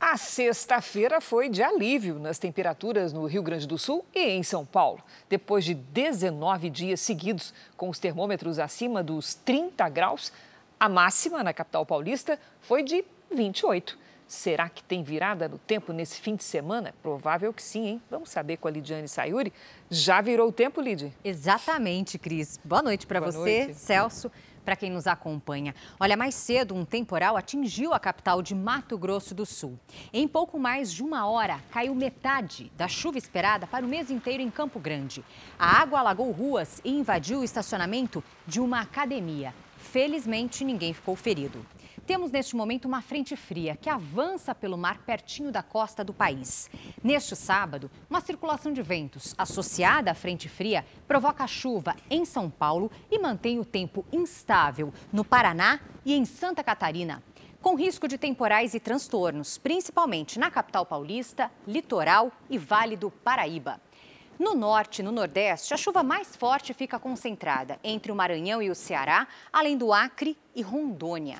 [0.00, 4.64] A sexta-feira foi de alívio nas temperaturas no Rio Grande do Sul e em São
[4.64, 5.02] Paulo.
[5.28, 10.32] Depois de 19 dias seguidos com os termômetros acima dos 30 graus,
[10.78, 13.98] a máxima na capital paulista foi de 28.
[14.30, 16.94] Será que tem virada no tempo nesse fim de semana?
[17.02, 18.02] Provável que sim, hein?
[18.08, 19.52] Vamos saber com a Lidiane Sayuri.
[19.90, 21.12] Já virou o tempo, Lid?
[21.24, 22.60] Exatamente, Cris.
[22.64, 23.74] Boa noite para você, noite.
[23.74, 24.30] Celso,
[24.64, 25.74] para quem nos acompanha.
[25.98, 29.76] Olha, mais cedo, um temporal atingiu a capital de Mato Grosso do Sul.
[30.12, 34.44] Em pouco mais de uma hora, caiu metade da chuva esperada para o mês inteiro
[34.44, 35.24] em Campo Grande.
[35.58, 39.52] A água alagou ruas e invadiu o estacionamento de uma academia.
[39.76, 41.66] Felizmente, ninguém ficou ferido.
[42.10, 46.68] Temos neste momento uma frente fria que avança pelo mar pertinho da costa do país.
[47.04, 52.90] Neste sábado, uma circulação de ventos associada à frente fria provoca chuva em São Paulo
[53.08, 57.22] e mantém o tempo instável no Paraná e em Santa Catarina.
[57.62, 63.80] Com risco de temporais e transtornos, principalmente na capital paulista, litoral e Vale do Paraíba.
[64.36, 68.68] No norte e no nordeste, a chuva mais forte fica concentrada entre o Maranhão e
[68.68, 71.38] o Ceará, além do Acre e Rondônia.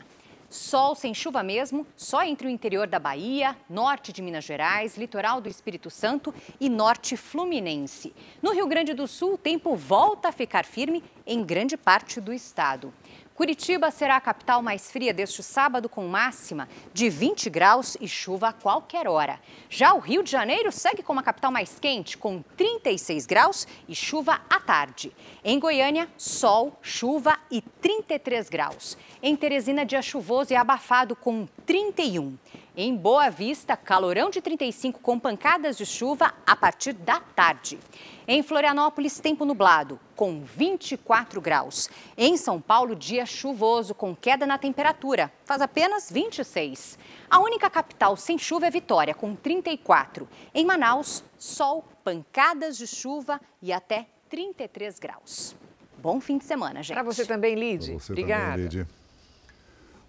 [0.50, 5.40] Sol sem chuva mesmo, só entre o interior da Bahia, norte de Minas Gerais, litoral
[5.40, 8.12] do Espírito Santo e norte fluminense.
[8.42, 12.32] No Rio Grande do Sul, o tempo volta a ficar firme em grande parte do
[12.32, 12.92] estado.
[13.40, 18.48] Curitiba será a capital mais fria deste sábado, com máxima de 20 graus e chuva
[18.48, 19.40] a qualquer hora.
[19.70, 23.94] Já o Rio de Janeiro segue como a capital mais quente, com 36 graus e
[23.94, 25.10] chuva à tarde.
[25.42, 28.98] Em Goiânia, sol, chuva e 33 graus.
[29.22, 32.36] Em Teresina, dia chuvoso e abafado, com 31.
[32.76, 37.78] Em Boa Vista, calorão de 35 com pancadas de chuva a partir da tarde.
[38.28, 41.90] Em Florianópolis, tempo nublado, com 24 graus.
[42.16, 46.96] Em São Paulo, dia chuvoso, com queda na temperatura, faz apenas 26.
[47.28, 50.28] A única capital sem chuva é Vitória, com 34.
[50.54, 55.56] Em Manaus, sol, pancadas de chuva e até 33 graus.
[55.98, 56.94] Bom fim de semana, gente.
[56.94, 57.96] Para você também, Lid.
[58.08, 58.52] Obrigada.
[58.52, 58.99] Também, Lid.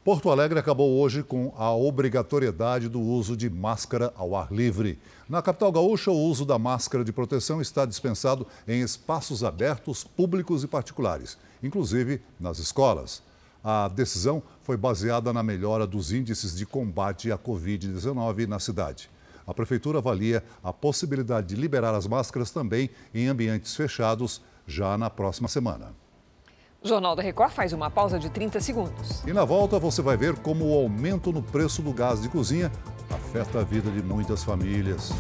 [0.04, 4.98] Porto Alegre acabou hoje com a obrigatoriedade do uso de máscara ao ar livre.
[5.30, 10.64] Na capital gaúcha, o uso da máscara de proteção está dispensado em espaços abertos, públicos
[10.64, 13.22] e particulares, inclusive nas escolas.
[13.64, 19.08] A decisão foi baseada na melhora dos índices de combate à Covid-19 na cidade.
[19.46, 25.12] A prefeitura avalia a possibilidade de liberar as máscaras também em ambientes fechados já na
[25.12, 26.01] próxima semana.
[26.84, 29.24] O Jornal da Record faz uma pausa de 30 segundos.
[29.24, 32.72] E na volta você vai ver como o aumento no preço do gás de cozinha
[33.08, 35.12] afeta a vida de muitas famílias.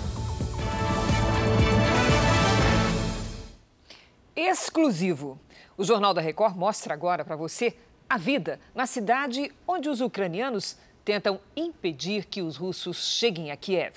[4.35, 5.39] Exclusivo.
[5.77, 7.75] O Jornal da Record mostra agora para você
[8.09, 13.93] a vida na cidade onde os ucranianos tentam impedir que os russos cheguem a Kiev.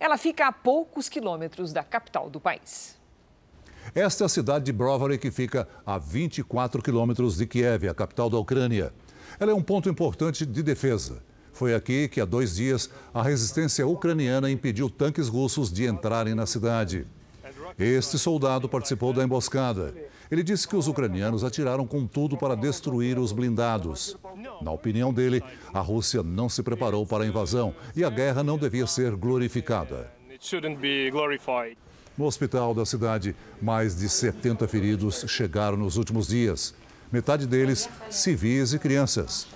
[0.00, 2.98] Ela fica a poucos quilômetros da capital do país.
[3.92, 8.30] Esta é a cidade de Brovary, que fica a 24 quilômetros de Kiev, a capital
[8.30, 8.92] da Ucrânia.
[9.38, 11.22] Ela é um ponto importante de defesa.
[11.52, 16.46] Foi aqui que, há dois dias, a resistência ucraniana impediu tanques russos de entrarem na
[16.46, 17.06] cidade.
[17.78, 19.94] Este soldado participou da emboscada.
[20.30, 24.16] Ele disse que os ucranianos atiraram com tudo para destruir os blindados.
[24.62, 25.42] Na opinião dele,
[25.72, 30.12] a Rússia não se preparou para a invasão e a guerra não devia ser glorificada.
[32.16, 36.72] No hospital da cidade, mais de 70 feridos chegaram nos últimos dias.
[37.10, 39.48] Metade deles civis e crianças.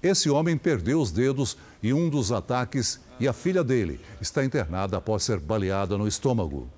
[0.00, 4.96] Esse homem perdeu os dedos em um dos ataques e a filha dele está internada
[4.96, 6.68] após ser baleada no estômago.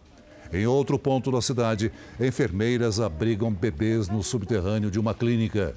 [0.50, 5.74] Em outro ponto da cidade, enfermeiras abrigam bebês no subterrâneo de uma clínica.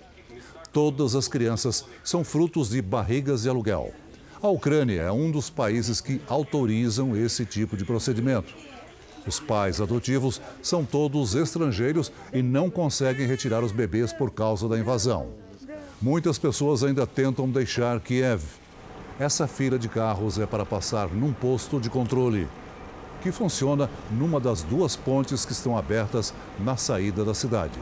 [0.72, 3.94] Todas as crianças são frutos de barrigas de aluguel.
[4.42, 8.54] A Ucrânia é um dos países que autorizam esse tipo de procedimento.
[9.28, 14.78] Os pais adotivos são todos estrangeiros e não conseguem retirar os bebês por causa da
[14.78, 15.30] invasão.
[16.02, 18.44] Muitas pessoas ainda tentam deixar Kiev.
[19.20, 22.48] Essa fila de carros é para passar num posto de controle,
[23.22, 27.80] que funciona numa das duas pontes que estão abertas na saída da cidade.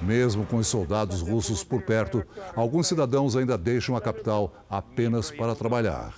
[0.00, 2.24] Mesmo com os soldados russos por perto,
[2.54, 6.14] alguns cidadãos ainda deixam a capital apenas para trabalhar.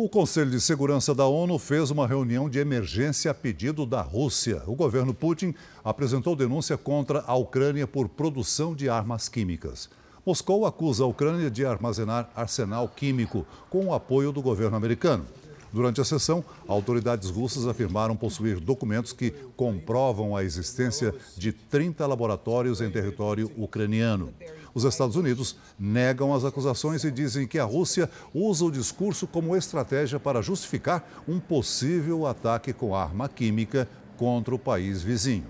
[0.00, 4.62] O Conselho de Segurança da ONU fez uma reunião de emergência a pedido da Rússia.
[4.64, 5.52] O governo Putin
[5.84, 9.90] apresentou denúncia contra a Ucrânia por produção de armas químicas.
[10.24, 15.26] Moscou acusa a Ucrânia de armazenar arsenal químico com o apoio do governo americano.
[15.72, 22.80] Durante a sessão, autoridades russas afirmaram possuir documentos que comprovam a existência de 30 laboratórios
[22.80, 24.32] em território ucraniano.
[24.74, 29.56] Os Estados Unidos negam as acusações e dizem que a Rússia usa o discurso como
[29.56, 35.46] estratégia para justificar um possível ataque com arma química contra o país vizinho.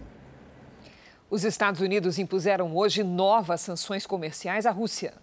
[1.31, 5.15] Os Estados Unidos impuseram hoje novas sanções comerciais à Rússia.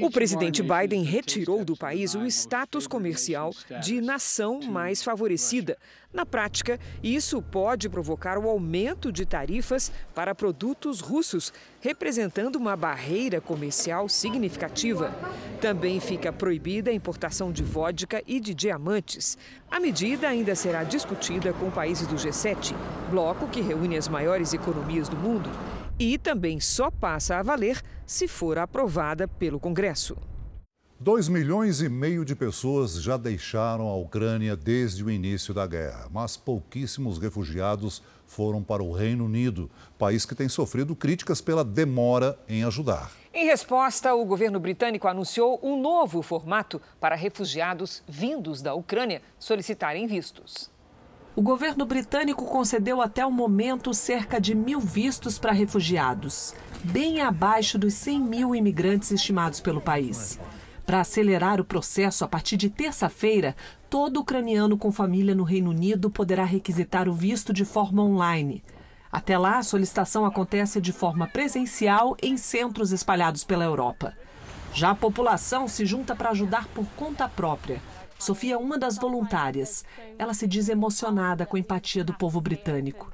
[0.00, 5.76] O presidente Biden retirou do país o status comercial de nação mais favorecida.
[6.12, 13.40] Na prática, isso pode provocar o aumento de tarifas para produtos russos, representando uma barreira
[13.40, 15.12] comercial significativa.
[15.60, 19.36] Também fica proibida a importação de vodka e de diamantes.
[19.70, 22.74] A medida ainda será discutida com países do G7,
[23.10, 25.50] bloco que reúne as maiores economias do mundo
[25.98, 30.16] e também só passa a valer se for aprovada pelo Congresso.
[31.00, 36.08] 2 milhões e meio de pessoas já deixaram a Ucrânia desde o início da guerra,
[36.10, 42.38] mas pouquíssimos refugiados foram para o Reino Unido, país que tem sofrido críticas pela demora
[42.48, 43.10] em ajudar.
[43.34, 50.06] Em resposta, o governo britânico anunciou um novo formato para refugiados vindos da Ucrânia solicitarem
[50.06, 50.70] vistos.
[51.36, 56.54] O governo britânico concedeu até o momento cerca de mil vistos para refugiados,
[56.84, 60.38] bem abaixo dos 100 mil imigrantes estimados pelo país.
[60.86, 63.56] Para acelerar o processo, a partir de terça-feira,
[63.90, 68.62] todo ucraniano com família no Reino Unido poderá requisitar o visto de forma online.
[69.10, 74.16] Até lá, a solicitação acontece de forma presencial em centros espalhados pela Europa.
[74.72, 77.82] Já a população se junta para ajudar por conta própria.
[78.24, 79.84] Sofia é uma das voluntárias.
[80.18, 83.12] Ela se diz emocionada com a empatia do povo britânico.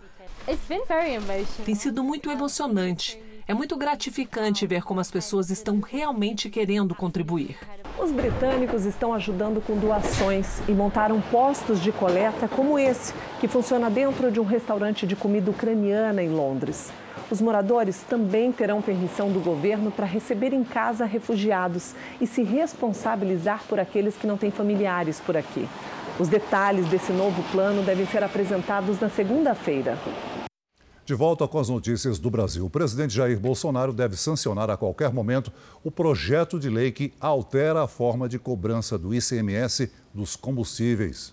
[1.64, 3.20] Tem sido muito emocionante.
[3.48, 7.58] É muito gratificante ver como as pessoas estão realmente querendo contribuir.
[7.98, 13.90] Os britânicos estão ajudando com doações e montaram postos de coleta como esse, que funciona
[13.90, 16.92] dentro de um restaurante de comida ucraniana em Londres.
[17.31, 23.62] Os moradores também terão permissão do governo para receber em casa refugiados e se responsabilizar
[23.68, 25.68] por aqueles que não têm familiares por aqui.
[26.18, 29.97] Os detalhes desse novo plano devem ser apresentados na segunda-feira.
[31.07, 32.66] De volta com as notícias do Brasil.
[32.66, 35.53] O presidente Jair Bolsonaro deve sancionar a qualquer momento
[35.85, 41.33] o projeto de lei que altera a forma de cobrança do ICMS dos combustíveis.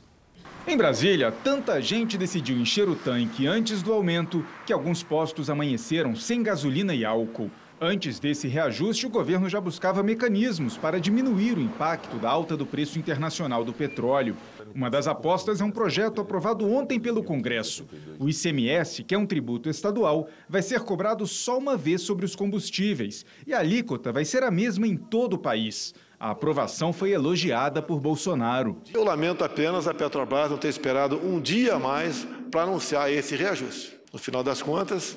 [0.70, 6.13] Em Brasília, tanta gente decidiu encher o tanque antes do aumento que alguns postos amanheceram
[6.13, 7.49] sem gasolina e álcool.
[7.80, 12.65] Antes desse reajuste, o governo já buscava mecanismos para diminuir o impacto da alta do
[12.65, 14.36] preço internacional do petróleo.
[14.76, 17.86] Uma das apostas é um projeto aprovado ontem pelo Congresso.
[18.20, 22.36] O ICMS, que é um tributo estadual, vai ser cobrado só uma vez sobre os
[22.36, 25.93] combustíveis e a alíquota vai ser a mesma em todo o país.
[26.20, 28.82] A aprovação foi elogiada por Bolsonaro.
[28.91, 33.36] Eu lamento apenas a Petrobras não ter esperado um dia a mais para anunciar esse
[33.36, 33.99] reajuste.
[34.11, 35.15] No final das contas,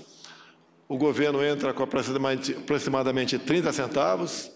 [0.87, 4.51] o governo entra com aproximadamente 30 centavos,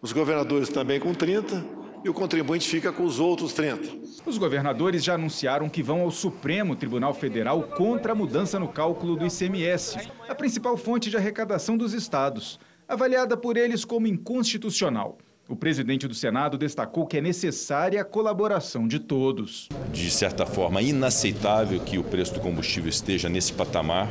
[0.00, 1.64] os governadores também com 30
[2.04, 3.98] e o contribuinte fica com os outros 30.
[4.24, 9.16] Os governadores já anunciaram que vão ao Supremo Tribunal Federal contra a mudança no cálculo
[9.16, 15.18] do ICMS, a principal fonte de arrecadação dos estados, avaliada por eles como inconstitucional.
[15.50, 19.68] O presidente do Senado destacou que é necessária a colaboração de todos.
[19.92, 24.08] De certa forma, inaceitável que o preço do combustível esteja nesse patamar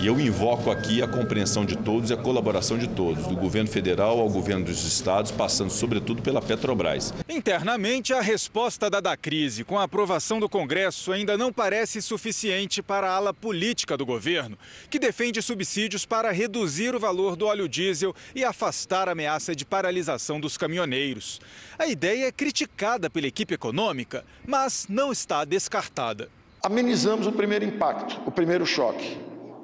[0.00, 3.70] e eu invoco aqui a compreensão de todos e a colaboração de todos, do governo
[3.70, 7.14] federal ao governo dos estados, passando sobretudo pela Petrobras.
[7.28, 12.82] Internamente, a resposta dada à crise com a aprovação do Congresso ainda não parece suficiente
[12.82, 14.58] para a ala política do governo,
[14.90, 19.64] que defende subsídios para reduzir o valor do óleo diesel e afastar a ameaça de
[19.64, 21.40] paralisação dos caminhões caminhoneiros.
[21.78, 26.28] A ideia é criticada pela equipe econômica, mas não está descartada.
[26.62, 29.18] Amenizamos o primeiro impacto, o primeiro choque.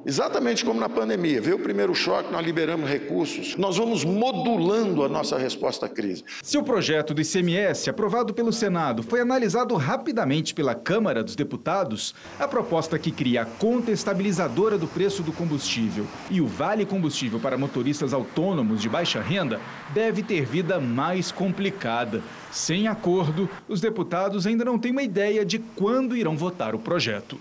[0.08, 5.08] Exatamente como na pandemia, veio o primeiro choque, nós liberamos recursos, nós vamos modulando a
[5.08, 6.22] nossa resposta à crise.
[6.44, 12.14] Se o projeto do ICMS, aprovado pelo Senado, foi analisado rapidamente pela Câmara dos Deputados,
[12.38, 17.40] a proposta que cria a conta estabilizadora do preço do combustível e o vale combustível
[17.40, 19.60] para motoristas autônomos de baixa renda
[19.92, 22.22] deve ter vida mais complicada.
[22.52, 27.40] Sem acordo, os deputados ainda não têm uma ideia de quando irão votar o projeto.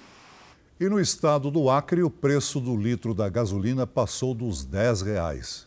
[0.77, 5.65] E no estado do Acre, o preço do litro da gasolina passou dos 10 reais.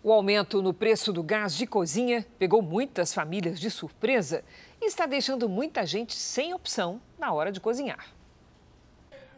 [0.03, 4.43] O aumento no preço do gás de cozinha pegou muitas famílias de surpresa
[4.81, 8.07] e está deixando muita gente sem opção na hora de cozinhar.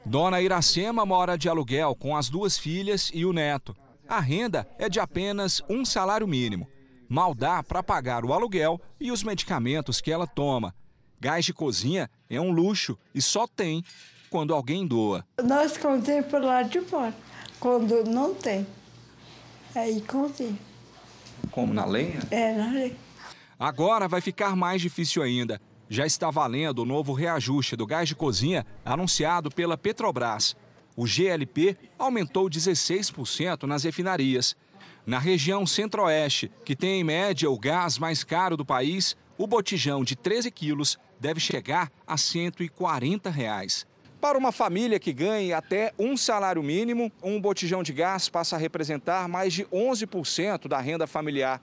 [0.05, 3.76] Dona Iracema mora de aluguel com as duas filhas e o neto.
[4.07, 6.68] A renda é de apenas um salário mínimo.
[7.09, 10.74] Mal dá para pagar o aluguel e os medicamentos que ela toma.
[11.20, 13.84] Gás de cozinha é um luxo e só tem
[14.30, 15.26] quando alguém doa.
[15.43, 17.14] Nós contemos por lá de fora,
[17.59, 18.66] quando não tem.
[19.76, 20.55] Aí contei.
[21.51, 22.19] Como na lenha?
[22.30, 22.95] É, na lenha.
[23.59, 25.59] Agora vai ficar mais difícil ainda.
[25.89, 30.55] Já está valendo o novo reajuste do gás de cozinha anunciado pela Petrobras.
[30.95, 34.55] O GLP aumentou 16% nas refinarias.
[35.05, 40.03] Na região centro-oeste, que tem em média o gás mais caro do país, o botijão
[40.03, 43.86] de 13 quilos deve chegar a 140 reais.
[44.24, 48.57] Para uma família que ganhe até um salário mínimo, um botijão de gás passa a
[48.57, 51.61] representar mais de 11% da renda familiar.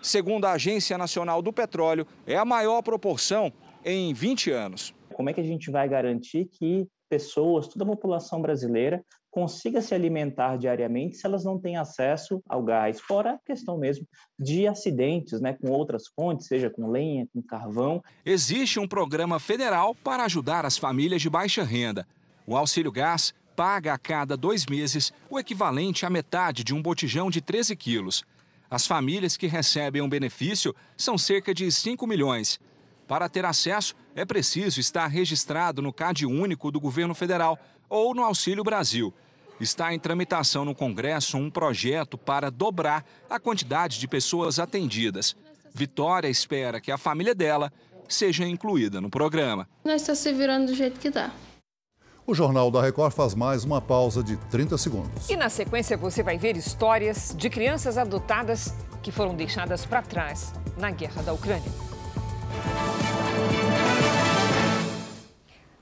[0.00, 3.52] Segundo a Agência Nacional do Petróleo, é a maior proporção
[3.84, 4.94] em 20 anos.
[5.12, 9.94] Como é que a gente vai garantir que pessoas, toda a população brasileira, consiga se
[9.94, 14.06] alimentar diariamente se elas não têm acesso ao gás, fora a questão mesmo
[14.38, 18.02] de acidentes, né, com outras fontes, seja com lenha, com carvão.
[18.24, 22.06] Existe um programa federal para ajudar as famílias de baixa renda.
[22.46, 27.28] O Auxílio Gás paga a cada dois meses o equivalente à metade de um botijão
[27.28, 28.24] de 13 quilos.
[28.70, 32.60] As famílias que recebem um benefício são cerca de 5 milhões.
[33.06, 37.58] Para ter acesso, é preciso estar registrado no CAD único do governo federal
[37.88, 39.12] ou no Auxílio Brasil.
[39.60, 45.36] Está em tramitação no Congresso um projeto para dobrar a quantidade de pessoas atendidas.
[45.74, 47.72] Vitória espera que a família dela
[48.08, 49.68] seja incluída no programa.
[49.84, 51.32] Nós estamos se virando do jeito que dá.
[52.26, 55.30] O Jornal da Record faz mais uma pausa de 30 segundos.
[55.30, 60.52] E na sequência você vai ver histórias de crianças adotadas que foram deixadas para trás
[60.76, 61.72] na guerra da Ucrânia.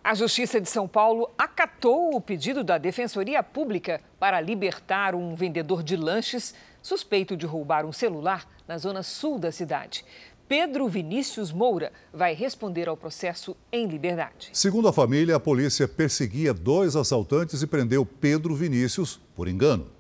[0.07, 5.83] A Justiça de São Paulo acatou o pedido da Defensoria Pública para libertar um vendedor
[5.83, 10.05] de lanches suspeito de roubar um celular na zona sul da cidade.
[10.47, 14.51] Pedro Vinícius Moura vai responder ao processo em liberdade.
[14.53, 19.96] Segundo a família, a polícia perseguia dois assaltantes e prendeu Pedro Vinícius por engano.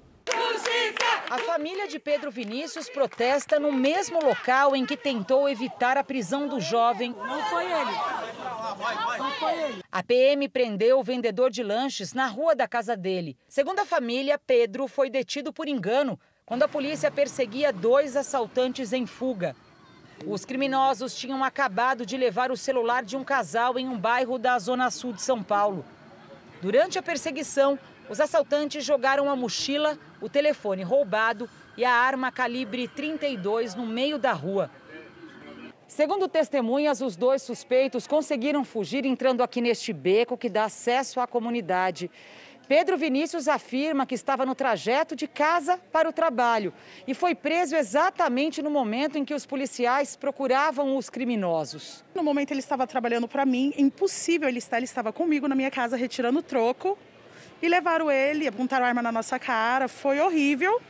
[1.57, 6.47] A família de Pedro Vinícius protesta no mesmo local em que tentou evitar a prisão
[6.47, 7.17] do jovem.
[7.17, 7.91] Não foi ele.
[9.17, 9.83] Não foi ele.
[9.91, 13.39] A PM prendeu o vendedor de lanches na rua da casa dele.
[13.49, 19.07] Segundo a família, Pedro foi detido por engano quando a polícia perseguia dois assaltantes em
[19.07, 19.57] fuga.
[20.27, 24.59] Os criminosos tinham acabado de levar o celular de um casal em um bairro da
[24.59, 25.87] Zona Sul de São Paulo.
[26.61, 27.79] Durante a perseguição,
[28.09, 34.19] os assaltantes jogaram a mochila, o telefone roubado e a arma calibre 32 no meio
[34.19, 34.71] da rua.
[35.89, 41.27] Segundo testemunhas, os dois suspeitos conseguiram fugir entrando aqui neste beco que dá acesso à
[41.27, 42.11] comunidade.
[42.69, 46.75] Pedro Vinícius afirma que estava no trajeto de casa para o trabalho
[47.07, 52.05] e foi preso exatamente no momento em que os policiais procuravam os criminosos.
[52.13, 55.71] No momento ele estava trabalhando para mim, impossível ele estar, ele estava comigo na minha
[55.71, 56.99] casa retirando troco
[57.61, 60.81] e levaram ele, apontaram a arma na nossa cara, foi horrível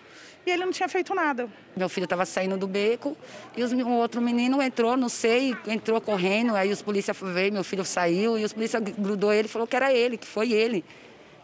[0.46, 1.48] e ele não tinha feito nada.
[1.76, 3.16] Meu filho estava saindo do beco
[3.56, 7.64] e os, um outro menino entrou, não sei, entrou correndo, aí os policiais veio, meu
[7.64, 10.84] filho saiu e os policiais grudou ele e falou que era ele, que foi ele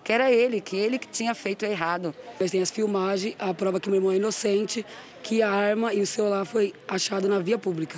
[0.04, 2.14] que era ele, que ele que tinha feito errado.
[2.40, 4.84] Nós temos as filmagens, a prova que meu irmão é inocente,
[5.22, 7.96] que a arma e o celular foi achado na via pública.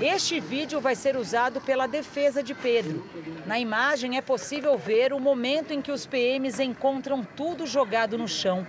[0.00, 3.08] Este vídeo vai ser usado pela defesa de Pedro.
[3.46, 8.28] Na imagem é possível ver o momento em que os PMs encontram tudo jogado no
[8.28, 8.66] chão.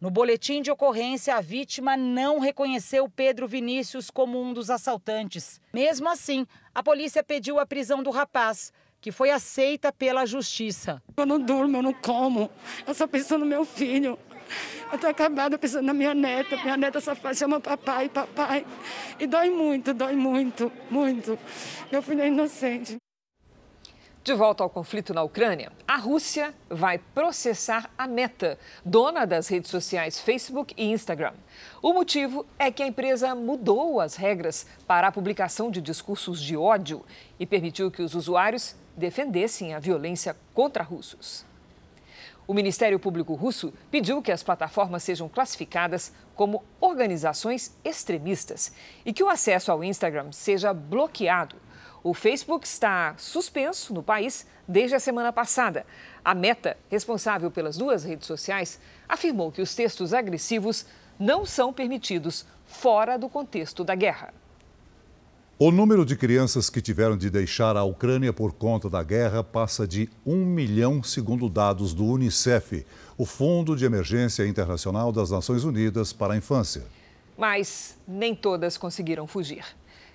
[0.00, 5.60] No boletim de ocorrência, a vítima não reconheceu Pedro Vinícius como um dos assaltantes.
[5.74, 11.02] Mesmo assim, a polícia pediu a prisão do rapaz, que foi aceita pela justiça.
[11.18, 12.50] Eu não durmo, eu não como.
[12.86, 14.18] Eu só penso no meu filho.
[14.92, 16.56] Eu tô acabada pensando na minha neta.
[16.56, 18.66] Minha neta só faz, chama papai, papai.
[19.18, 21.38] E dói muito, dói muito, muito.
[21.92, 22.96] Meu filho é inocente.
[24.22, 29.70] De volta ao conflito na Ucrânia, a Rússia vai processar a Meta, dona das redes
[29.70, 31.32] sociais Facebook e Instagram.
[31.80, 36.54] O motivo é que a empresa mudou as regras para a publicação de discursos de
[36.54, 37.02] ódio
[37.38, 41.48] e permitiu que os usuários defendessem a violência contra russos.
[42.46, 48.72] O Ministério Público Russo pediu que as plataformas sejam classificadas como organizações extremistas
[49.04, 51.56] e que o acesso ao Instagram seja bloqueado.
[52.02, 55.84] O Facebook está suspenso no país desde a semana passada.
[56.24, 60.86] A Meta, responsável pelas duas redes sociais, afirmou que os textos agressivos
[61.18, 64.32] não são permitidos fora do contexto da guerra.
[65.62, 69.86] O número de crianças que tiveram de deixar a Ucrânia por conta da guerra passa
[69.86, 72.86] de um milhão, segundo dados do Unicef,
[73.18, 76.86] o Fundo de Emergência Internacional das Nações Unidas para a Infância.
[77.36, 79.66] Mas nem todas conseguiram fugir.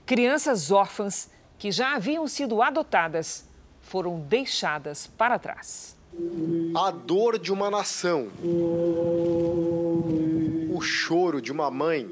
[0.04, 1.30] Crianças órfãs
[1.60, 3.46] que já haviam sido adotadas
[3.82, 5.96] foram deixadas para trás.
[6.76, 8.30] A dor de uma nação,
[10.74, 12.04] o choro de uma mãe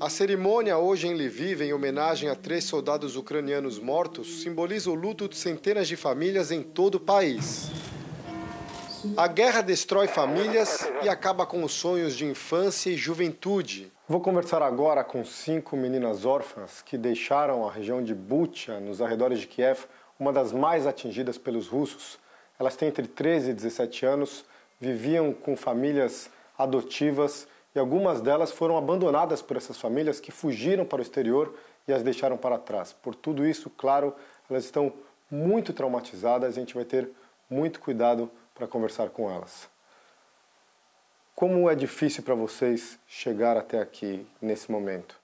[0.00, 5.28] a cerimônia hoje em Lviv, em homenagem a três soldados ucranianos mortos, simboliza o luto
[5.28, 7.68] de centenas de famílias em todo o país.
[9.16, 13.92] A guerra destrói famílias e acaba com os sonhos de infância e juventude.
[14.08, 19.40] Vou conversar agora com cinco meninas órfãs que deixaram a região de Bucha, nos arredores
[19.40, 19.80] de Kiev,
[20.18, 22.20] uma das mais atingidas pelos russos.
[22.58, 24.44] Elas têm entre 13 e 17 anos,
[24.80, 30.98] viviam com famílias adotivas e algumas delas foram abandonadas por essas famílias que fugiram para
[30.98, 31.54] o exterior
[31.86, 32.92] e as deixaram para trás.
[32.92, 34.12] Por tudo isso, claro,
[34.50, 34.92] elas estão
[35.30, 37.08] muito traumatizadas a gente vai ter
[37.48, 39.68] muito cuidado para conversar com elas.
[41.36, 45.14] Como é difícil para vocês chegar até aqui nesse momento?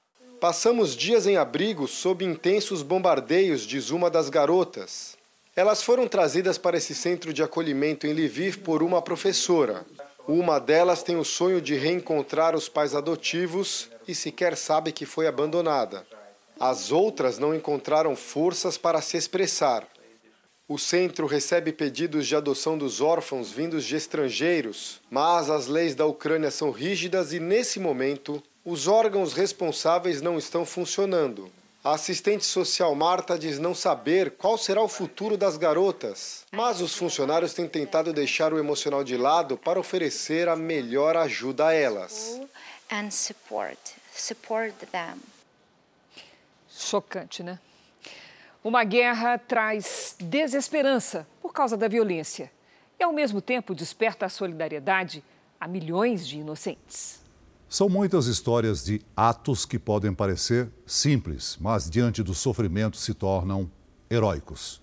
[0.40, 5.18] Passamos dias em abrigo sob intensos bombardeios, diz uma das garotas.
[5.56, 9.84] Elas foram trazidas para esse centro de acolhimento em Lviv por uma professora.
[10.26, 15.26] Uma delas tem o sonho de reencontrar os pais adotivos e sequer sabe que foi
[15.26, 16.06] abandonada.
[16.58, 19.86] As outras não encontraram forças para se expressar.
[20.66, 26.06] O centro recebe pedidos de adoção dos órfãos vindos de estrangeiros, mas as leis da
[26.06, 31.52] Ucrânia são rígidas e, nesse momento, os órgãos responsáveis não estão funcionando.
[31.84, 36.96] A assistente social Marta diz não saber qual será o futuro das garotas, mas os
[36.96, 42.40] funcionários têm tentado deixar o emocional de lado para oferecer a melhor ajuda a elas.
[46.70, 47.58] Chocante, né?
[48.64, 52.50] Uma guerra traz desesperança por causa da violência
[52.98, 55.22] e, ao mesmo tempo, desperta a solidariedade
[55.60, 57.23] a milhões de inocentes.
[57.74, 63.68] São muitas histórias de atos que podem parecer simples, mas diante do sofrimento se tornam
[64.08, 64.80] heróicos.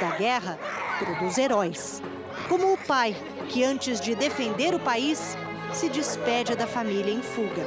[0.00, 0.58] Da guerra
[0.98, 2.02] produz heróis,
[2.48, 3.16] como o pai
[3.48, 5.36] que, antes de defender o país,
[5.72, 7.64] se despede da família em fuga.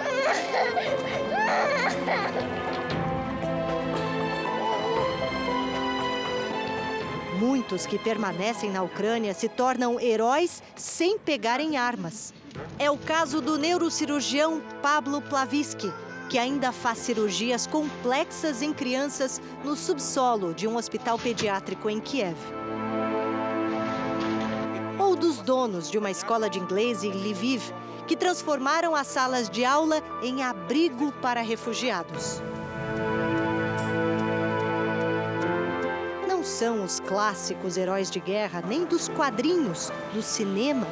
[7.40, 12.34] Muitos que permanecem na Ucrânia se tornam heróis sem pegarem armas.
[12.80, 15.92] É o caso do neurocirurgião Pablo Plavisky,
[16.30, 22.38] que ainda faz cirurgias complexas em crianças no subsolo de um hospital pediátrico em Kiev.
[25.00, 27.72] Ou dos donos de uma escola de inglês em Lviv,
[28.08, 32.42] que transformaram as salas de aula em abrigo para refugiados.
[36.28, 40.88] Não são os clássicos heróis de guerra, nem dos quadrinhos, do cinema.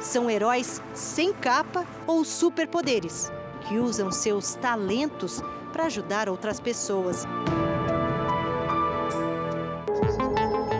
[0.00, 3.30] São heróis sem capa ou superpoderes
[3.68, 5.42] que usam seus talentos
[5.72, 7.26] para ajudar outras pessoas.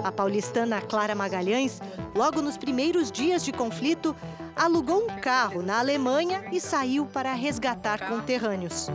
[0.02, 1.80] A paulistana Clara Magalhães,
[2.14, 4.16] logo nos primeiros dias de conflito,
[4.56, 8.88] alugou um carro na Alemanha e saiu para resgatar conterrâneos.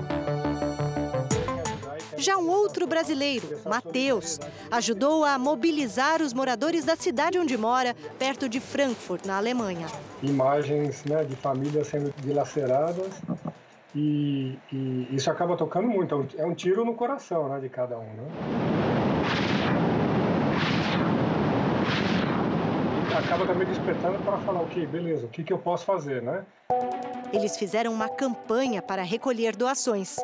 [2.17, 4.39] Já um outro brasileiro, Matheus,
[4.71, 9.87] ajudou a mobilizar os moradores da cidade onde mora, perto de Frankfurt, na Alemanha.
[10.21, 13.13] Imagens né, de famílias sendo dilaceradas
[13.95, 17.97] e, e, isso acaba tocando muito, é um é tiro no coração né, de cada
[17.97, 18.03] um.
[18.03, 18.23] Né?
[23.11, 26.43] E acaba também despertando para falar, ok, beleza, o que, que eu posso fazer, né?
[27.31, 30.17] Eles fizeram uma campanha para recolher doações.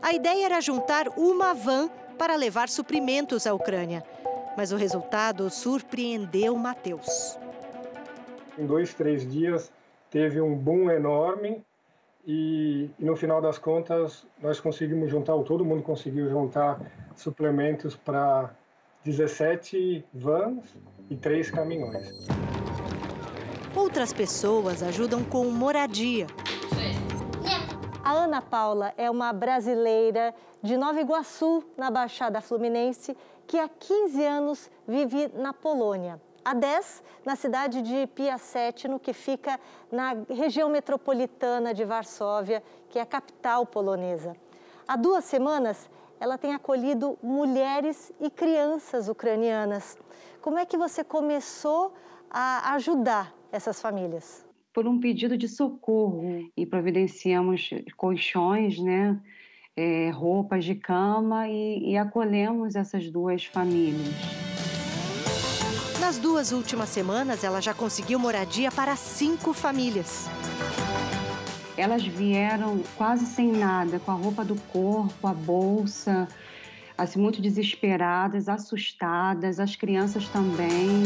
[0.00, 4.02] A ideia era juntar uma van para levar suprimentos à Ucrânia.
[4.56, 7.38] Mas o resultado surpreendeu Matheus.
[8.58, 9.72] Em dois, três dias,
[10.10, 11.64] teve um boom enorme
[12.24, 16.80] e, e, no final das contas nós conseguimos juntar, ou todo mundo conseguiu juntar
[17.16, 18.54] suplementos para
[19.04, 20.76] 17 vans
[21.10, 22.28] e 3 caminhões.
[23.74, 26.26] Outras pessoas ajudam com moradia.
[28.04, 33.16] A Ana Paula é uma brasileira de Nova Iguaçu, na Baixada Fluminense,
[33.46, 36.20] que há 15 anos vive na Polônia.
[36.44, 39.60] Há 10 na cidade de Piacetino, que fica
[39.92, 44.34] na região metropolitana de Varsóvia, que é a capital polonesa.
[44.86, 45.88] Há duas semanas,
[46.18, 49.96] ela tem acolhido mulheres e crianças ucranianas.
[50.40, 51.94] Como é que você começou
[52.28, 54.44] a ajudar essas famílias?
[54.74, 59.20] Por um pedido de socorro e providenciamos colchões, né,
[59.76, 64.51] é, roupas de cama e, e acolhemos essas duas famílias.
[66.02, 70.26] Nas duas últimas semanas, ela já conseguiu moradia para cinco famílias.
[71.76, 76.26] Elas vieram quase sem nada, com a roupa do corpo, a bolsa,
[76.98, 81.04] assim, muito desesperadas, assustadas, as crianças também.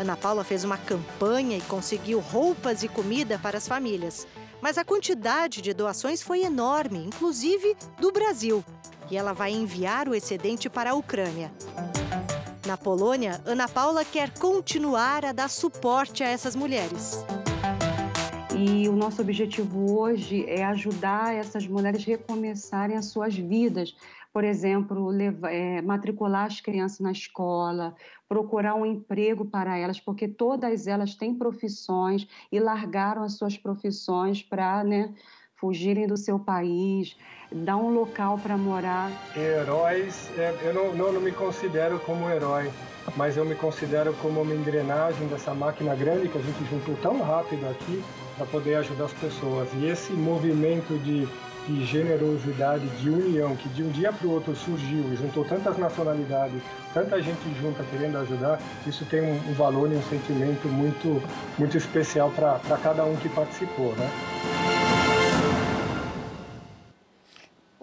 [0.00, 4.26] Ana Paula fez uma campanha e conseguiu roupas e comida para as famílias.
[4.62, 8.64] Mas a quantidade de doações foi enorme, inclusive do Brasil.
[9.10, 11.52] E ela vai enviar o excedente para a Ucrânia.
[12.66, 17.24] Na Polônia, Ana Paula quer continuar a dar suporte a essas mulheres.
[18.58, 23.94] E o nosso objetivo hoje é ajudar essas mulheres a recomeçarem as suas vidas.
[24.32, 27.94] Por exemplo, levar, é, matricular as crianças na escola,
[28.28, 34.42] procurar um emprego para elas, porque todas elas têm profissões e largaram as suas profissões
[34.42, 35.14] para né,
[35.56, 37.16] fugirem do seu país,
[37.50, 39.10] dar um local para morar.
[39.36, 42.70] Heróis, é, eu não, não, não me considero como herói,
[43.16, 47.22] mas eu me considero como uma engrenagem dessa máquina grande que a gente juntou tão
[47.22, 48.02] rápido aqui
[48.36, 49.68] para poder ajudar as pessoas.
[49.74, 51.26] E esse movimento de,
[51.66, 55.78] de generosidade, de união, que de um dia para o outro surgiu e juntou tantas
[55.78, 56.60] nacionalidades,
[56.92, 61.22] tanta gente junta querendo ajudar, isso tem um, um valor e um sentimento muito,
[61.58, 63.94] muito especial para cada um que participou.
[63.96, 64.65] Né?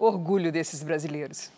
[0.04, 1.50] Orgulho desses brasileiros.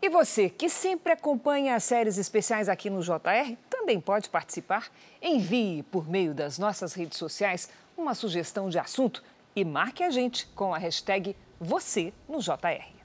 [0.00, 4.86] E você, que sempre acompanha as séries especiais aqui no JR, também pode participar?
[5.20, 9.24] Envie por meio das nossas redes sociais uma sugestão de assunto
[9.56, 12.96] e marque a gente com a hashtag você no JR.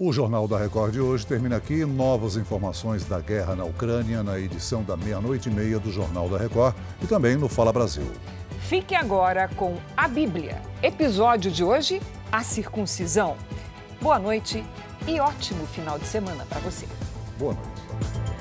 [0.00, 1.84] O Jornal da Record de hoje termina aqui.
[1.84, 6.38] Novas informações da guerra na Ucrânia na edição da meia-noite e meia do Jornal da
[6.38, 8.10] Record e também no Fala Brasil.
[8.62, 10.60] Fique agora com a Bíblia.
[10.82, 12.00] Episódio de hoje:
[12.32, 13.36] a circuncisão.
[14.00, 14.64] Boa noite
[15.06, 16.86] e ótimo final de semana para você.
[17.38, 18.39] Boa noite.